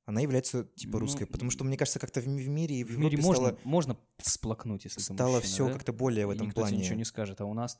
[0.06, 2.84] Она является типа Ну, русской, потому что, мне кажется, как-то в, ми- в мире и
[2.84, 5.74] в, В мире можно, стало, можно всплакнуть, если ты стало мужчина, все да?
[5.74, 6.84] как-то более в И этом никто тебе плане.
[6.84, 7.78] ничего не скажет, а у нас...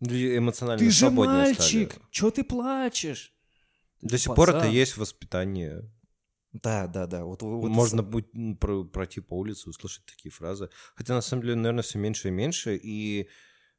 [0.00, 1.92] Люди эмоционально Ты же мальчик!
[1.92, 2.06] стали.
[2.10, 3.34] Чё ты плачешь?
[4.02, 4.72] До сих пор это пацан.
[4.72, 5.90] есть воспитание.
[6.62, 7.24] Да, да, да.
[7.24, 10.68] Вот, вот Можно будет м, про- пройти по улице, услышать такие фразы.
[10.94, 12.78] Хотя на самом деле, наверное, все меньше и меньше.
[12.82, 13.28] И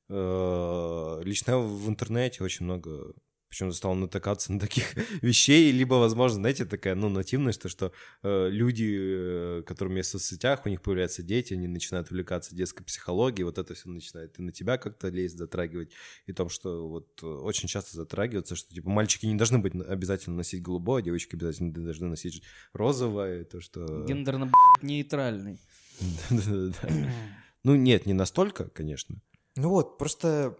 [0.09, 3.13] э, лично в интернете очень много
[3.49, 7.91] почему-то стал натыкаться на таких вещей, либо, возможно, знаете, такая, ну, нативность, то, что
[8.23, 12.83] э, люди, э, которым я в соцсетях, у них появляются дети, они начинают увлекаться детской
[12.83, 15.91] психологией, вот это все начинает и на тебя как-то лезть, затрагивать,
[16.25, 20.37] и том, что вот э, очень часто затрагивается, что, типа, мальчики не должны быть обязательно
[20.37, 22.43] носить голубое, а девочки обязательно должны носить
[22.73, 24.05] розовое, то, что...
[24.07, 25.59] Гендерно блядь, нейтральный.
[26.29, 27.11] Да-да-да.
[27.63, 29.15] Ну, нет, не настолько, конечно.
[29.55, 30.57] Ну вот, просто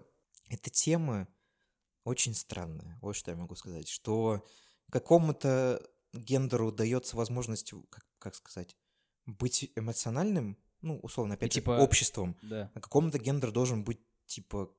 [0.50, 1.28] эта тема
[2.08, 2.98] очень странная.
[3.02, 3.88] Вот что я могу сказать.
[3.90, 4.46] Что
[4.92, 8.78] какому-то гендеру дается возможность, как, как сказать,
[9.26, 12.38] быть эмоциональным, ну, условно, опять же, типа- обществом.
[12.42, 12.72] Да.
[12.74, 14.74] А какому-то гендеру должен быть, типа,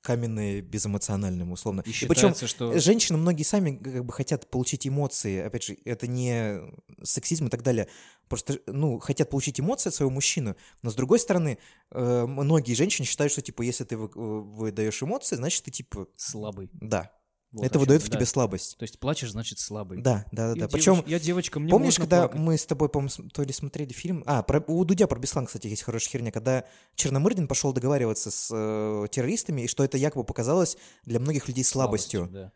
[0.00, 1.82] каменный безэмоциональным, условно.
[1.84, 2.78] И И причем считается, что...
[2.78, 5.38] Женщины многие сами как бы хотят получить эмоции.
[5.40, 6.60] Опять же, это не
[7.02, 7.88] сексизм и так далее.
[8.28, 10.56] Просто, ну, хотят получить эмоции от своего мужчины.
[10.82, 11.58] Но с другой стороны,
[11.90, 14.08] э, многие женщины считают, что, типа, если ты вы-
[14.42, 16.70] выдаешь эмоции, значит, ты, типа, Слабый.
[16.72, 17.10] да.
[17.54, 18.16] Вот это выдает в да.
[18.16, 18.76] тебе слабость.
[18.76, 20.00] То есть плачешь, значит слабый.
[20.00, 20.68] Да, да, да, да.
[20.68, 22.40] Причем, Я девочка, мне помнишь, когда плакать.
[22.40, 24.22] мы с тобой, по-моему, то ли смотрели фильм...
[24.26, 26.64] А, про, у Дудя про Беслан, кстати, есть хорошая херня, когда
[26.96, 32.28] Черномырдин пошел договариваться с э, террористами, и что это якобы показалось для многих людей слабостью.
[32.32, 32.52] да.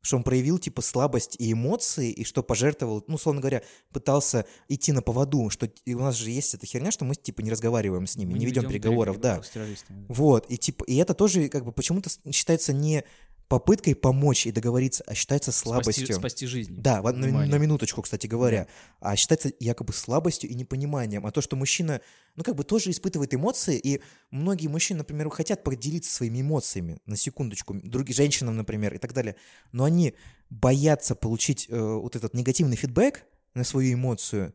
[0.00, 3.62] что он проявил, типа, слабость и эмоции, и что пожертвовал, ну, условно говоря,
[3.92, 7.40] пытался идти на поводу, что и у нас же есть эта херня, что мы, типа,
[7.42, 9.40] не разговариваем с ними, Мы не ведем переговоров, да.
[9.54, 9.64] да.
[10.08, 13.04] Вот, и, типа, и это тоже, как бы, почему-то считается не
[13.52, 16.06] попыткой помочь и договориться, а считается слабостью.
[16.06, 16.74] Спасти, спасти жизнь.
[16.74, 18.66] Да, на, на минуточку, кстати говоря.
[18.98, 21.26] А считается якобы слабостью и непониманием.
[21.26, 22.00] А то, что мужчина,
[22.34, 24.00] ну, как бы тоже испытывает эмоции, и
[24.30, 29.36] многие мужчины, например, хотят поделиться своими эмоциями, на секундочку, другим женщинам, например, и так далее,
[29.70, 30.14] но они
[30.48, 33.22] боятся получить э, вот этот негативный фидбэк
[33.52, 34.54] на свою эмоцию,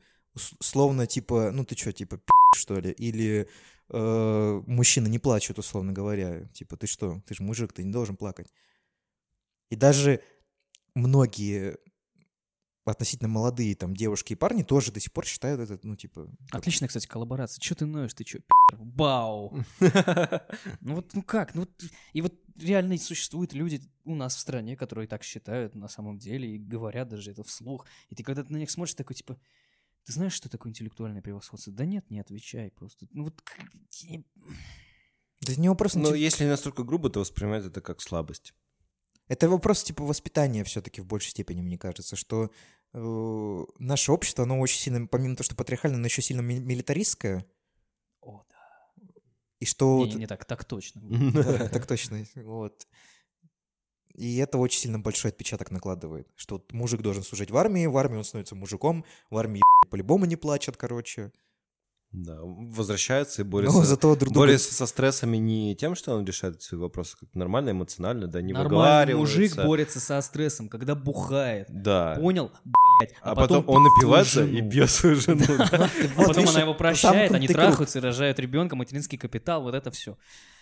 [0.59, 2.19] словно, типа, ну, ты что, типа,
[2.55, 3.47] что ли, или
[3.91, 8.15] э, мужчины не плачут, условно говоря, типа, ты что, ты же мужик, ты не должен
[8.15, 8.47] плакать.
[9.69, 10.21] И даже
[10.95, 11.77] многие
[12.85, 16.31] относительно молодые там девушки и парни тоже до сих пор считают это, ну, типа...
[16.51, 17.59] Отличная, кстати, коллаборация.
[17.61, 18.77] Че ты ноешь, ты че, пи***?
[18.77, 19.57] Бау!
[20.79, 21.53] Ну вот, ну как?
[21.53, 25.89] Ну, вот- и вот реально существуют люди у нас в стране, которые так считают на
[25.89, 27.85] самом деле и говорят даже это вслух.
[28.09, 29.37] И ты когда ты на них смотришь, такой типа,
[30.05, 31.73] ты знаешь, что такое интеллектуальное превосходство?
[31.73, 33.05] Да нет, не отвечай просто.
[33.11, 33.43] Ну вот...
[35.41, 35.95] Да это не вопрос...
[35.95, 38.53] Но интелли- если настолько грубо, то воспринимать это как слабость.
[39.27, 42.49] Это вопрос, типа, воспитания все-таки в большей степени, мне кажется, что
[42.93, 47.45] э, наше общество, оно очень сильно, помимо того, что патриархальное, оно еще сильно ми- милитаристское,
[48.21, 49.03] О, да.
[49.59, 50.05] и что...
[50.05, 51.01] Не, не, не так, так точно.
[51.71, 52.87] Так точно, вот.
[54.17, 57.97] И это очень сильно большой отпечаток накладывает, что вот мужик должен служить в армии, в
[57.97, 59.61] армии он становится мужиком, в армии
[59.91, 61.31] по-любому не плачет, короче.
[62.13, 64.47] Да, возвращается и Но борется, зато друг друга...
[64.47, 68.53] борется со стрессами не тем, что он решает свои вопросы как нормально, эмоционально, да, не
[68.53, 71.67] Нормальный мужик борется со стрессом, когда бухает.
[71.69, 72.15] Да.
[72.15, 72.51] Понял?
[72.63, 73.13] Блять.
[73.21, 75.45] А, потом, он пи***т напивается и бьет свою жену.
[75.47, 75.89] да.
[76.17, 80.17] А потом она его прощает, они трахаются и рожают ребенка, материнский капитал, вот это все.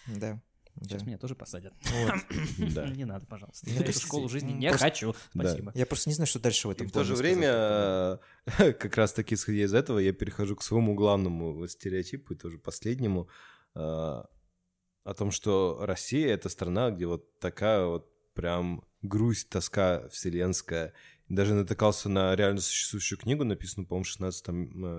[0.07, 0.41] Да.
[0.75, 0.89] Да.
[0.89, 1.73] Сейчас меня тоже посадят.
[1.81, 2.13] Вот.
[2.73, 2.87] Да.
[2.89, 3.67] Не надо, пожалуйста.
[3.69, 5.15] Ну, Я эту школу жизни не просто- хочу.
[5.33, 5.71] Спасибо.
[5.75, 7.35] Я просто не знаю, что дальше в И этом в то же сказать.
[7.35, 8.19] время,
[8.73, 13.29] как раз таки исходя из этого, я перехожу к своему главному стереотипу, и тоже последнему,
[13.75, 20.93] э, о том, что Россия— это страна, где вот такая вот прям грусть, тоска вселенская.
[21.29, 24.47] Даже натыкался на реально существующую книгу, написанную, по-моему, в 16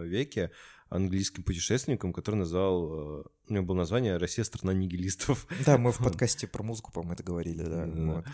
[0.05, 0.51] веке,
[0.89, 3.21] английским путешественником, который назвал...
[3.21, 5.47] э, У него было название «Россия— страна нигилистов».
[5.65, 7.87] Да, мы в подкасте про музыку, по-моему, это говорили, да.
[7.87, 8.03] Да.
[8.15, 8.25] вот.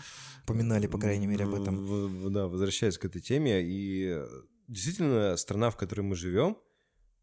[0.43, 2.31] Упоминали, по крайней мере, об этом.
[2.31, 4.27] Да, возвращаясь к этой теме, и э,
[4.67, 6.57] действительно страна, в которой мы живем,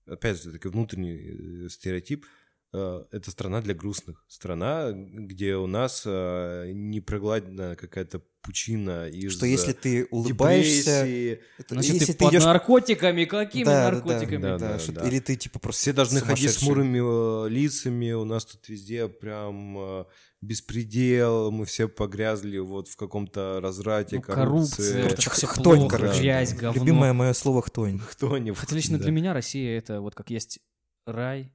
[0.07, 2.29] опять же, такой внутренний э, стереотип, э,
[2.73, 4.25] это страна для грустных.
[4.29, 11.05] Страна, где у нас э, непрогладена какая-то пучина из Что если ты улыбаешься...
[11.05, 11.41] депрессии.
[11.59, 13.25] это- Значит, если ты под идешь- наркотиками?
[13.25, 14.43] Какими Да, да, да, наркотиками?
[14.43, 15.07] Да, да, да, что- да.
[15.09, 19.09] Или ты типа просто Все должны ходить с мурыми э, лицами, у нас тут везде
[19.09, 20.05] прям э,
[20.41, 24.77] беспредел, мы все погрязли вот в каком-то разврате, Ну, коррупции.
[24.77, 26.21] коррупция, это Короче, все хтонь, плохо, короче.
[26.21, 26.81] грязь, говно.
[26.81, 28.01] Любимое мое слово хтонь.
[28.11, 28.59] Кто-нибудь.
[28.59, 29.05] Хотя лично да.
[29.05, 30.61] для меня Россия это вот как есть
[31.07, 31.53] рай,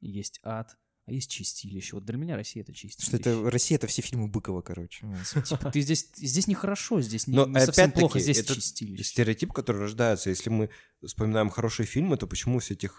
[0.00, 0.76] есть ад,
[1.06, 1.94] а есть чистилище.
[1.94, 3.06] Вот для меня Россия это чистилище.
[3.06, 5.06] Что это Россия это все фильмы Быкова, короче.
[5.46, 9.04] Типа, ты здесь, здесь нехорошо, здесь не, Но не совсем плохо, здесь это чистилище.
[9.04, 10.70] стереотип, который рождается, если мы
[11.04, 12.90] вспоминаем хорошие фильмы, то почему все эти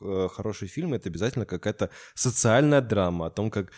[0.00, 3.72] э, хорошие фильмы это обязательно какая-то социальная драма о том, как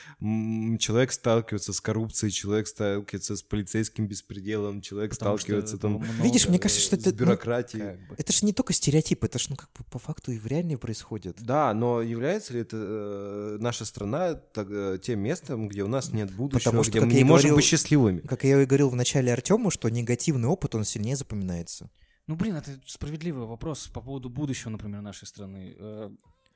[0.79, 6.49] человек сталкивается с коррупцией, человек сталкивается с полицейским беспределом, человек Потому сталкивается там много, Видишь,
[6.49, 7.11] мне кажется, что это...
[7.11, 7.85] ну, бюрократией.
[7.85, 8.14] Как бы.
[8.18, 10.76] это же не только стереотип, это же, ну, как бы по факту и в реальне
[10.76, 11.37] происходит.
[11.41, 16.13] Да, но является ли это э, наша страна так, э, тем местом, где у нас
[16.13, 18.21] нет будущего, Потому что, где мы не и можем говорил- быть счастливыми?
[18.21, 21.91] Как я и говорил в начале Артему, что негативный опыт, он сильнее запоминается.
[22.29, 25.75] Ну, блин, это справедливый вопрос по поводу будущего, например, нашей страны.
[25.79, 26.11] Э,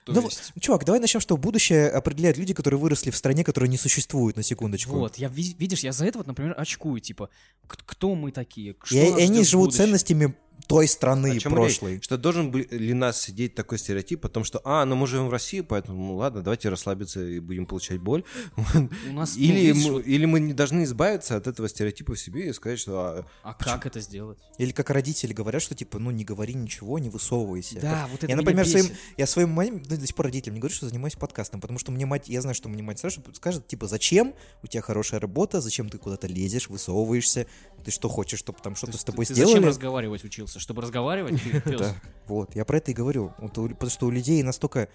[0.05, 0.53] То Ну, есть...
[0.61, 4.43] Чувак, давай начнем, что будущее определяют люди, которые выросли в стране, которая не существует, на
[4.43, 4.93] секундочку.
[4.93, 7.29] Вот, я, ви- видишь, я за это вот, например, очкую, типа,
[7.67, 9.85] кто мы такие, что И, и они живут будущем?
[9.85, 10.35] ценностями
[10.69, 11.95] той страны О прошлой.
[11.95, 12.05] речь?
[12.05, 15.31] Что должен ли нас сидеть такой стереотип о том, что, а, ну мы живем в
[15.31, 18.25] России, поэтому, ну ладно, давайте расслабиться и будем получать боль.
[19.09, 22.49] У нас, Или, мы, вот- или мы не должны избавиться от этого стереотипа в себе
[22.49, 24.39] и сказать, что а, а как это сделать?
[24.59, 27.81] Или как родители говорят, что типа, ну не говори ничего, не высовывайся.
[27.81, 30.61] Да, вот это я, например, своим, я своим маме, ну, до сих пор родителям не
[30.61, 33.67] говорю, что занимаюсь подкастом, потому что мне мать, я знаю, что мне мать сразу скажет,
[33.67, 37.47] типа, зачем у тебя хорошая работа, зачем ты куда-то лезешь, высовываешься,
[37.85, 39.53] ты что хочешь, чтобы там что-то То с тобой ты сделали?
[39.55, 40.61] зачем разговаривать учился?
[40.61, 41.41] Чтобы разговаривать?
[41.43, 41.63] Ты.
[41.79, 41.95] Да,
[42.27, 43.33] вот, я про это и говорю.
[43.39, 44.89] Вот потому что у людей настолько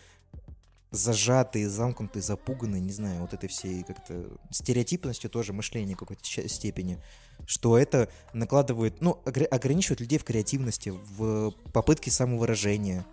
[0.92, 7.02] зажатые, замкнутые, запуганные, не знаю, вот этой всей как-то стереотипностью тоже мышления какой-то степени,
[7.46, 13.06] что это накладывает, ну, огр- ограничивает людей в креативности, в попытке самовыражения.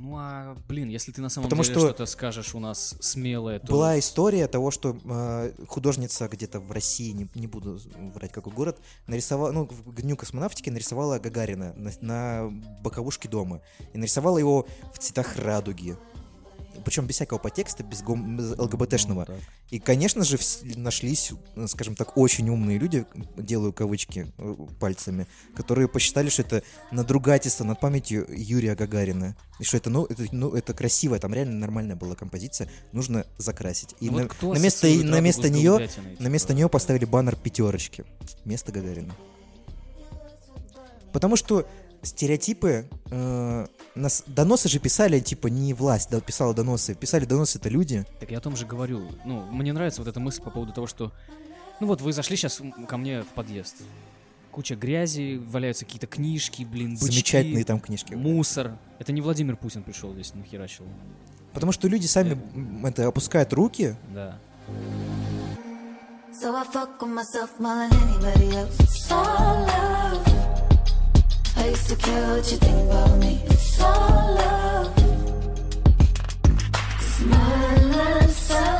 [0.00, 3.58] Ну а, блин, если ты на самом Потому деле что что-то скажешь у нас смелое,
[3.58, 3.66] то...
[3.66, 7.80] Была история того, что э, художница где-то в России, не, не буду
[8.14, 12.50] врать какой город, нарисовала, ну, в Дню космонавтики нарисовала Гагарина на, на
[12.80, 13.60] боковушке дома.
[13.92, 15.96] И нарисовала его в цветах радуги.
[16.84, 19.26] Причем без всякого подтекста, без, гом- без ЛГБТшного.
[19.28, 19.34] Ну.
[19.70, 20.38] И, конечно же,
[20.76, 23.06] нашлись, э, скажем так, очень умные люди,
[23.36, 29.36] делаю кавычки э, пальцами, которые посчитали, что это надругательство над памятью Юрия Гагарина.
[29.58, 33.94] И что это, ну, это, ну, это красивая, там реально нормальная была композиция, нужно закрасить.
[34.00, 35.88] И Ну на, вот на место, на место нее,
[36.18, 36.56] на место типа?
[36.56, 38.04] нее поставили баннер пятерочки.
[38.44, 39.14] Вместо Гагарина.
[41.12, 41.66] Потому что
[42.02, 43.66] стереотипы, э,
[43.98, 48.04] нас, доносы же писали, типа, не власть да, писала доносы, писали доносы это люди.
[48.20, 49.08] Так я о том же говорю.
[49.24, 51.12] Ну, мне нравится вот эта мысль по поводу того, что...
[51.80, 53.76] Ну вот вы зашли сейчас ко мне в подъезд.
[54.50, 58.14] Куча грязи, валяются какие-то книжки, блин, бычки, Замечательные там книжки.
[58.14, 58.76] мусор.
[58.98, 60.86] Это не Владимир Путин пришел здесь, нахерачил.
[61.52, 64.38] Потому что люди сами м, это опускают руки, Да.
[66.32, 68.76] So I fuck with myself more than anybody else.
[68.80, 69.87] It's
[71.68, 73.42] place to care what you think about me.
[73.44, 74.92] It's all love.
[76.98, 78.77] It's my love.